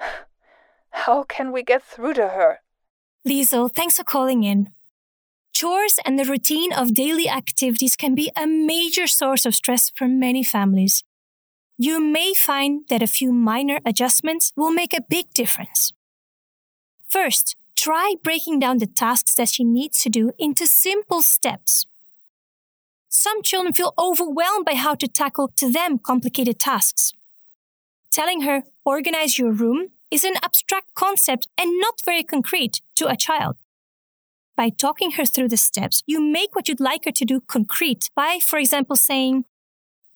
How 1.04 1.22
can 1.24 1.52
we 1.52 1.62
get 1.62 1.82
through 1.82 2.14
to 2.14 2.28
her? 2.28 2.60
Liesel, 3.26 3.70
thanks 3.70 3.96
for 3.96 4.04
calling 4.04 4.42
in. 4.42 4.70
Chores 5.52 5.98
and 6.06 6.18
the 6.18 6.24
routine 6.24 6.72
of 6.72 6.94
daily 6.94 7.28
activities 7.28 7.94
can 7.94 8.14
be 8.14 8.32
a 8.34 8.46
major 8.46 9.06
source 9.06 9.44
of 9.44 9.54
stress 9.54 9.90
for 9.90 10.08
many 10.08 10.42
families. 10.42 11.04
You 11.76 12.00
may 12.00 12.32
find 12.32 12.86
that 12.88 13.02
a 13.02 13.14
few 13.18 13.32
minor 13.32 13.80
adjustments 13.84 14.52
will 14.56 14.72
make 14.72 14.94
a 14.94 15.04
big 15.10 15.34
difference. 15.34 15.92
First, 17.08 17.56
try 17.74 18.14
breaking 18.22 18.58
down 18.58 18.78
the 18.78 18.86
tasks 18.86 19.34
that 19.34 19.48
she 19.48 19.64
needs 19.64 20.02
to 20.02 20.10
do 20.10 20.32
into 20.38 20.66
simple 20.66 21.22
steps. 21.22 21.86
Some 23.08 23.42
children 23.42 23.72
feel 23.72 23.94
overwhelmed 23.98 24.66
by 24.66 24.74
how 24.74 24.94
to 24.96 25.08
tackle 25.08 25.48
to 25.56 25.72
them 25.72 25.98
complicated 25.98 26.60
tasks. 26.60 27.14
Telling 28.12 28.42
her, 28.42 28.62
organize 28.84 29.38
your 29.38 29.52
room, 29.52 29.88
is 30.10 30.24
an 30.24 30.34
abstract 30.42 30.94
concept 30.94 31.48
and 31.56 31.80
not 31.80 32.02
very 32.04 32.22
concrete 32.22 32.80
to 32.96 33.08
a 33.08 33.16
child. 33.16 33.56
By 34.56 34.70
talking 34.70 35.12
her 35.12 35.24
through 35.24 35.48
the 35.48 35.56
steps, 35.56 36.02
you 36.06 36.20
make 36.20 36.54
what 36.54 36.68
you'd 36.68 36.80
like 36.80 37.04
her 37.04 37.12
to 37.12 37.24
do 37.24 37.40
concrete 37.40 38.10
by, 38.14 38.38
for 38.42 38.58
example, 38.58 38.96
saying, 38.96 39.44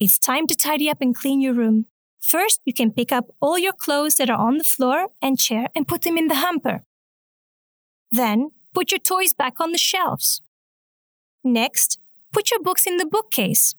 It's 0.01 0.19
time 0.19 0.47
to 0.49 0.57
tidy 0.57 0.91
up 0.91 1.01
and 1.01 1.15
clean 1.15 1.41
your 1.41 1.55
room. 1.55 1.87
First, 2.23 2.61
you 2.65 2.73
can 2.73 2.93
pick 2.93 3.11
up 3.11 3.27
all 3.41 3.59
your 3.59 3.73
clothes 3.73 4.15
that 4.15 4.31
are 4.31 4.39
on 4.39 4.59
the 4.59 4.65
floor 4.65 5.09
and 5.21 5.39
chair 5.39 5.67
and 5.75 5.89
put 5.89 6.03
them 6.03 6.17
in 6.17 6.29
the 6.29 6.37
hamper. 6.37 6.83
Then, 8.13 8.53
put 8.73 8.93
your 8.93 9.01
toys 9.01 9.35
back 9.35 9.59
on 9.59 9.73
the 9.73 9.79
shelves. 9.79 10.41
Next, 11.43 11.99
put 12.33 12.53
your 12.53 12.61
books 12.61 12.87
in 12.87 12.97
the 12.97 13.07
bookcase. 13.07 13.75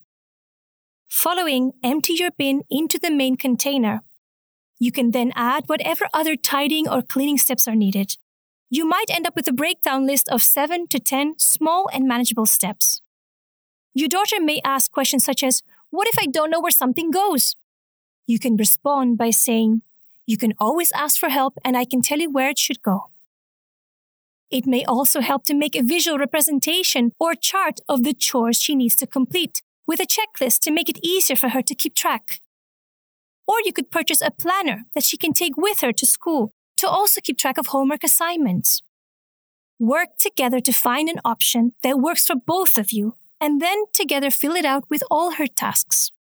Following, 1.09 1.71
empty 1.83 2.13
your 2.13 2.31
bin 2.31 2.63
into 2.69 2.99
the 2.99 3.09
main 3.09 3.37
container. 3.37 4.01
You 4.77 4.91
can 4.91 5.11
then 5.11 5.31
add 5.35 5.63
whatever 5.67 6.07
other 6.13 6.35
tidying 6.35 6.89
or 6.89 7.01
cleaning 7.01 7.37
steps 7.37 7.65
are 7.67 7.75
needed. 7.75 8.17
You 8.69 8.85
might 8.85 9.09
end 9.09 9.25
up 9.25 9.35
with 9.37 9.47
a 9.47 9.53
breakdown 9.53 10.05
list 10.05 10.27
of 10.27 10.41
7 10.41 10.87
to 10.87 10.99
10 10.99 11.35
small 11.37 11.87
and 11.93 12.07
manageable 12.07 12.47
steps. 12.47 13.01
Your 13.93 14.09
daughter 14.09 14.41
may 14.41 14.59
ask 14.65 14.91
questions 14.91 15.23
such 15.23 15.43
as, 15.43 15.63
What 15.91 16.09
if 16.09 16.19
I 16.19 16.25
don't 16.25 16.49
know 16.49 16.59
where 16.59 16.71
something 16.71 17.09
goes? 17.09 17.55
You 18.26 18.39
can 18.39 18.55
respond 18.55 19.17
by 19.17 19.32
saying, 19.32 19.82
You 20.26 20.38
can 20.38 20.53
always 20.59 20.91
ask 20.93 21.19
for 21.19 21.30
help 21.30 21.57
and 21.63 21.76
I 21.76 21.86
can 21.86 22.01
tell 22.01 22.19
you 22.19 22.32
where 22.32 22.49
it 22.49 22.59
should 22.59 22.82
go. 22.82 23.09
It 24.49 24.67
may 24.67 24.86
also 24.86 25.19
help 25.19 25.45
to 25.45 25.55
make 25.55 25.76
a 25.76 25.82
visual 25.82 26.19
representation 26.19 27.11
or 27.19 27.34
chart 27.34 27.80
of 27.89 28.03
the 28.03 28.13
chores 28.13 28.61
she 28.61 28.76
needs 28.76 28.95
to 28.97 29.07
complete, 29.07 29.61
with 29.88 29.99
a 29.99 30.05
checklist 30.05 30.59
to 30.59 30.71
make 30.71 30.89
it 30.89 30.99
easier 31.03 31.36
for 31.36 31.49
her 31.49 31.61
to 31.63 31.76
keep 31.76 31.95
track. 31.95 32.39
Or 33.47 33.55
you 33.65 33.74
could 33.74 33.91
purchase 33.91 34.21
a 34.21 34.32
planner 34.32 34.84
that 34.93 35.03
she 35.03 35.17
can 35.17 35.34
take 35.34 35.57
with 35.57 35.82
her 35.82 35.91
to 35.91 36.05
school 36.05 36.53
to 36.78 36.88
also 36.88 37.19
keep 37.19 37.38
track 37.38 37.57
of 37.57 37.67
homework 37.67 38.03
assignments. 38.03 38.82
Work 39.80 40.17
together 40.17 40.59
to 40.61 40.71
find 40.71 41.09
an 41.09 41.19
option 41.26 41.74
that 41.82 41.99
works 41.99 42.28
for 42.28 42.36
both 42.36 42.78
of 42.78 42.91
you, 42.91 43.15
and 43.41 43.59
then 43.59 43.86
together 43.91 44.30
fill 44.30 44.55
it 44.55 44.65
out 44.65 44.84
with 44.89 45.03
all 45.09 45.32
her 45.32 45.47
tasks. 45.47 46.11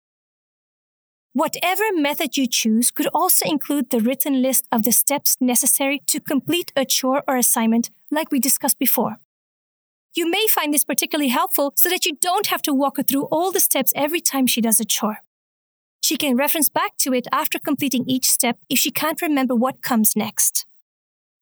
Whatever 1.35 1.85
method 1.91 2.37
you 2.37 2.45
choose 2.45 2.91
could 2.91 3.07
also 3.07 3.49
include 3.49 3.89
the 3.89 3.99
written 3.99 4.43
list 4.43 4.67
of 4.71 4.83
the 4.83 4.91
steps 4.91 5.35
necessary 5.41 5.99
to 6.05 6.19
complete 6.19 6.71
a 6.75 6.85
chore 6.85 7.23
or 7.27 7.37
assignment, 7.37 7.89
like 8.11 8.31
we 8.31 8.39
discussed 8.39 8.77
before. 8.77 9.17
You 10.15 10.29
may 10.29 10.45
find 10.45 10.71
this 10.71 10.83
particularly 10.83 11.29
helpful 11.29 11.73
so 11.75 11.89
that 11.89 12.05
you 12.05 12.17
don't 12.21 12.47
have 12.47 12.61
to 12.61 12.73
walk 12.73 12.97
her 12.97 13.03
through 13.03 13.23
all 13.31 13.51
the 13.51 13.59
steps 13.59 13.91
every 13.95 14.21
time 14.21 14.45
she 14.45 14.61
does 14.61 14.79
a 14.79 14.85
chore. 14.85 15.21
She 16.01 16.17
can 16.17 16.37
reference 16.37 16.69
back 16.69 16.97
to 16.97 17.15
it 17.15 17.25
after 17.31 17.57
completing 17.57 18.07
each 18.07 18.25
step 18.25 18.59
if 18.69 18.77
she 18.77 18.91
can't 18.91 19.19
remember 19.19 19.55
what 19.55 19.81
comes 19.81 20.15
next. 20.15 20.67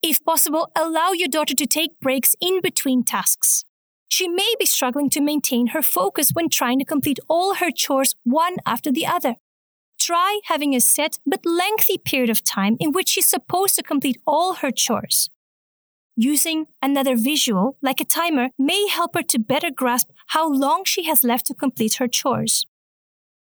If 0.00 0.24
possible, 0.24 0.70
allow 0.74 1.12
your 1.12 1.28
daughter 1.28 1.54
to 1.54 1.66
take 1.66 2.00
breaks 2.00 2.34
in 2.40 2.62
between 2.62 3.04
tasks. 3.04 3.66
She 4.08 4.26
may 4.26 4.54
be 4.58 4.64
struggling 4.64 5.10
to 5.10 5.20
maintain 5.20 5.68
her 5.68 5.82
focus 5.82 6.30
when 6.32 6.48
trying 6.48 6.78
to 6.78 6.86
complete 6.86 7.18
all 7.28 7.56
her 7.56 7.70
chores 7.70 8.14
one 8.24 8.56
after 8.64 8.90
the 8.90 9.04
other. 9.04 9.36
Try 10.04 10.40
having 10.46 10.74
a 10.74 10.80
set 10.80 11.20
but 11.24 11.46
lengthy 11.46 11.96
period 11.96 12.28
of 12.28 12.42
time 12.42 12.76
in 12.80 12.90
which 12.90 13.10
she's 13.10 13.28
supposed 13.28 13.76
to 13.76 13.84
complete 13.84 14.18
all 14.26 14.54
her 14.54 14.72
chores. 14.72 15.30
Using 16.16 16.66
another 16.82 17.14
visual, 17.14 17.76
like 17.80 18.00
a 18.00 18.04
timer, 18.04 18.48
may 18.58 18.88
help 18.88 19.14
her 19.14 19.22
to 19.22 19.38
better 19.38 19.70
grasp 19.70 20.10
how 20.34 20.52
long 20.52 20.82
she 20.84 21.04
has 21.04 21.22
left 21.22 21.46
to 21.46 21.54
complete 21.54 21.94
her 22.00 22.08
chores. 22.08 22.66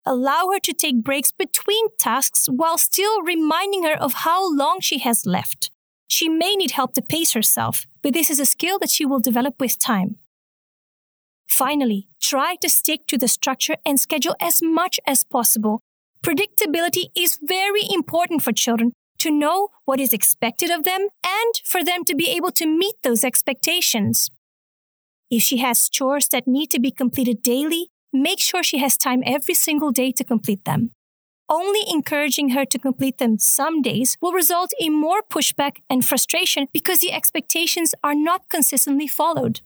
Allow 0.06 0.50
her 0.52 0.60
to 0.60 0.72
take 0.72 1.02
breaks 1.02 1.32
between 1.32 1.88
tasks 1.98 2.46
while 2.46 2.78
still 2.78 3.22
reminding 3.22 3.82
her 3.82 3.96
of 3.96 4.22
how 4.22 4.40
long 4.48 4.78
she 4.80 4.98
has 5.00 5.26
left. 5.26 5.72
She 6.06 6.28
may 6.28 6.54
need 6.54 6.70
help 6.70 6.92
to 6.94 7.02
pace 7.02 7.32
herself, 7.32 7.84
but 8.00 8.12
this 8.12 8.30
is 8.30 8.38
a 8.38 8.46
skill 8.46 8.78
that 8.78 8.90
she 8.90 9.04
will 9.04 9.18
develop 9.18 9.58
with 9.58 9.80
time. 9.80 10.18
Finally, 11.48 12.06
try 12.20 12.54
to 12.60 12.68
stick 12.68 13.08
to 13.08 13.18
the 13.18 13.26
structure 13.26 13.76
and 13.84 13.98
schedule 13.98 14.36
as 14.40 14.62
much 14.62 15.00
as 15.04 15.24
possible. 15.24 15.80
Predictability 16.24 17.10
is 17.14 17.38
very 17.42 17.82
important 17.90 18.40
for 18.40 18.50
children 18.50 18.92
to 19.18 19.30
know 19.30 19.68
what 19.84 20.00
is 20.00 20.14
expected 20.14 20.70
of 20.70 20.84
them 20.84 21.08
and 21.22 21.52
for 21.66 21.84
them 21.84 22.02
to 22.02 22.14
be 22.14 22.30
able 22.30 22.50
to 22.52 22.64
meet 22.64 22.94
those 23.02 23.24
expectations. 23.24 24.30
If 25.30 25.42
she 25.42 25.58
has 25.58 25.90
chores 25.90 26.28
that 26.28 26.46
need 26.46 26.70
to 26.70 26.80
be 26.80 26.90
completed 26.90 27.42
daily, 27.42 27.90
make 28.10 28.40
sure 28.40 28.62
she 28.62 28.78
has 28.78 28.96
time 28.96 29.22
every 29.26 29.52
single 29.52 29.90
day 29.90 30.12
to 30.12 30.24
complete 30.24 30.64
them. 30.64 30.92
Only 31.50 31.80
encouraging 31.86 32.50
her 32.50 32.64
to 32.64 32.78
complete 32.78 33.18
them 33.18 33.38
some 33.38 33.82
days 33.82 34.16
will 34.22 34.32
result 34.32 34.70
in 34.80 34.94
more 34.94 35.20
pushback 35.20 35.82
and 35.90 36.02
frustration 36.02 36.68
because 36.72 37.00
the 37.00 37.12
expectations 37.12 37.94
are 38.02 38.14
not 38.14 38.48
consistently 38.48 39.08
followed. 39.08 39.60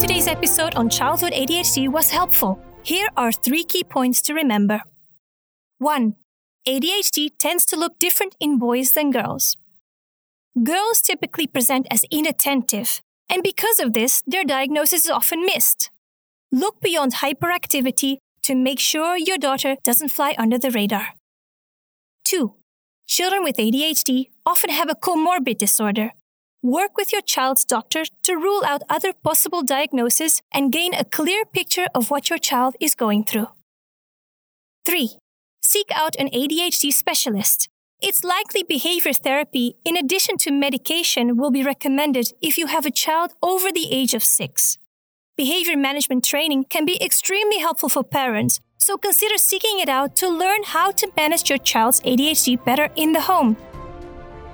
Today's 0.00 0.26
episode 0.26 0.74
on 0.76 0.88
childhood 0.88 1.32
ADHD 1.34 1.86
was 1.86 2.10
helpful. 2.10 2.58
Here 2.82 3.08
are 3.18 3.30
three 3.30 3.64
key 3.64 3.84
points 3.84 4.22
to 4.22 4.32
remember. 4.32 4.80
1. 5.76 6.14
ADHD 6.66 7.28
tends 7.38 7.66
to 7.66 7.76
look 7.76 7.98
different 7.98 8.34
in 8.40 8.58
boys 8.58 8.92
than 8.92 9.10
girls. 9.10 9.58
Girls 10.64 11.02
typically 11.02 11.46
present 11.46 11.86
as 11.90 12.06
inattentive, 12.10 13.02
and 13.28 13.42
because 13.42 13.78
of 13.78 13.92
this, 13.92 14.22
their 14.26 14.42
diagnosis 14.42 15.04
is 15.04 15.10
often 15.10 15.44
missed. 15.44 15.90
Look 16.50 16.80
beyond 16.80 17.16
hyperactivity 17.16 18.16
to 18.44 18.54
make 18.54 18.80
sure 18.80 19.18
your 19.18 19.38
daughter 19.38 19.76
doesn't 19.84 20.08
fly 20.08 20.34
under 20.38 20.56
the 20.56 20.70
radar. 20.70 21.08
2. 22.24 22.54
Children 23.06 23.44
with 23.44 23.56
ADHD 23.56 24.30
often 24.46 24.70
have 24.70 24.88
a 24.88 24.94
comorbid 24.94 25.58
disorder. 25.58 26.12
Work 26.62 26.96
with 26.96 27.12
your 27.12 27.22
child's 27.22 27.64
doctor 27.64 28.04
to 28.22 28.34
rule 28.34 28.62
out 28.66 28.82
other 28.88 29.12
possible 29.12 29.62
diagnoses 29.62 30.42
and 30.52 30.72
gain 30.72 30.94
a 30.94 31.04
clear 31.04 31.44
picture 31.44 31.86
of 31.94 32.10
what 32.10 32.30
your 32.30 32.38
child 32.38 32.76
is 32.80 32.94
going 32.94 33.24
through. 33.24 33.48
3. 34.84 35.10
Seek 35.62 35.90
out 35.94 36.16
an 36.16 36.28
ADHD 36.28 36.92
specialist 36.92 37.68
it's 38.02 38.24
likely 38.24 38.62
behavior 38.62 39.12
therapy, 39.12 39.76
in 39.84 39.94
addition 39.94 40.38
to 40.38 40.50
medication, 40.50 41.36
will 41.36 41.50
be 41.50 41.62
recommended 41.62 42.32
if 42.40 42.56
you 42.56 42.66
have 42.66 42.86
a 42.86 42.90
child 42.90 43.34
over 43.42 43.70
the 43.70 43.92
age 43.92 44.14
of 44.14 44.24
six. 44.24 44.78
Behavior 45.36 45.76
management 45.76 46.24
training 46.24 46.64
can 46.64 46.86
be 46.86 47.02
extremely 47.02 47.58
helpful 47.58 47.90
for 47.90 48.02
parents, 48.02 48.58
so 48.78 48.96
consider 48.96 49.36
seeking 49.36 49.80
it 49.80 49.90
out 49.90 50.16
to 50.16 50.30
learn 50.30 50.62
how 50.64 50.90
to 50.92 51.12
manage 51.14 51.50
your 51.50 51.58
child's 51.58 52.00
ADHD 52.00 52.64
better 52.64 52.88
in 52.96 53.12
the 53.12 53.20
home. 53.20 53.58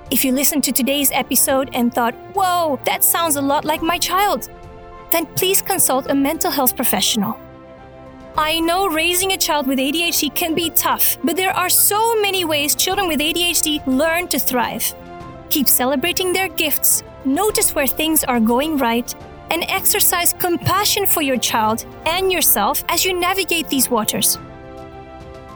If 0.09 0.23
you 0.23 0.31
listened 0.31 0.63
to 0.63 0.71
today's 0.71 1.11
episode 1.11 1.69
and 1.73 1.93
thought, 1.93 2.15
whoa, 2.33 2.79
that 2.85 3.03
sounds 3.03 3.35
a 3.35 3.41
lot 3.41 3.65
like 3.65 3.81
my 3.81 3.97
child, 3.97 4.49
then 5.11 5.25
please 5.25 5.61
consult 5.61 6.09
a 6.09 6.15
mental 6.15 6.49
health 6.49 6.77
professional. 6.77 7.37
I 8.37 8.61
know 8.61 8.87
raising 8.87 9.33
a 9.33 9.37
child 9.37 9.67
with 9.67 9.79
ADHD 9.79 10.33
can 10.33 10.53
be 10.53 10.69
tough, 10.69 11.17
but 11.25 11.35
there 11.35 11.51
are 11.51 11.67
so 11.67 12.21
many 12.21 12.45
ways 12.45 12.73
children 12.73 13.09
with 13.09 13.19
ADHD 13.19 13.85
learn 13.85 14.29
to 14.29 14.39
thrive. 14.39 14.95
Keep 15.49 15.67
celebrating 15.67 16.31
their 16.31 16.47
gifts, 16.47 17.03
notice 17.25 17.75
where 17.75 17.87
things 17.87 18.23
are 18.23 18.39
going 18.39 18.77
right, 18.77 19.13
and 19.51 19.65
exercise 19.67 20.31
compassion 20.33 21.05
for 21.05 21.21
your 21.21 21.37
child 21.37 21.85
and 22.05 22.31
yourself 22.31 22.81
as 22.87 23.03
you 23.03 23.19
navigate 23.19 23.67
these 23.67 23.89
waters. 23.89 24.37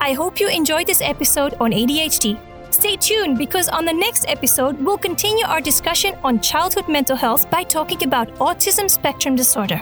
I 0.01 0.11
hope 0.11 0.41
you 0.41 0.49
enjoyed 0.49 0.87
this 0.87 1.01
episode 1.01 1.53
on 1.61 1.71
ADHD. 1.71 2.37
Stay 2.71 2.95
tuned 2.95 3.37
because 3.37 3.69
on 3.69 3.85
the 3.85 3.93
next 3.93 4.25
episode, 4.27 4.79
we'll 4.79 4.97
continue 4.97 5.45
our 5.45 5.61
discussion 5.61 6.15
on 6.23 6.39
childhood 6.39 6.87
mental 6.87 7.15
health 7.15 7.49
by 7.49 7.63
talking 7.63 8.03
about 8.03 8.33
autism 8.35 8.89
spectrum 8.89 9.35
disorder 9.35 9.81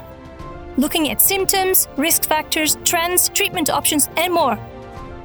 looking 0.80 1.10
at 1.10 1.22
symptoms, 1.22 1.88
risk 1.98 2.24
factors, 2.24 2.78
trends, 2.86 3.30
treatment 3.30 3.70
options, 3.70 4.10
and 4.18 4.34
more. 4.34 4.58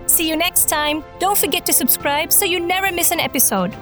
See 0.06 0.28
you 0.28 0.36
next 0.36 0.68
time. 0.68 1.04
Don't 1.18 1.38
forget 1.38 1.64
to 1.66 1.72
subscribe 1.72 2.32
so 2.32 2.44
you 2.44 2.60
never 2.60 2.92
miss 2.92 3.12
an 3.12 3.20
episode. 3.20 3.74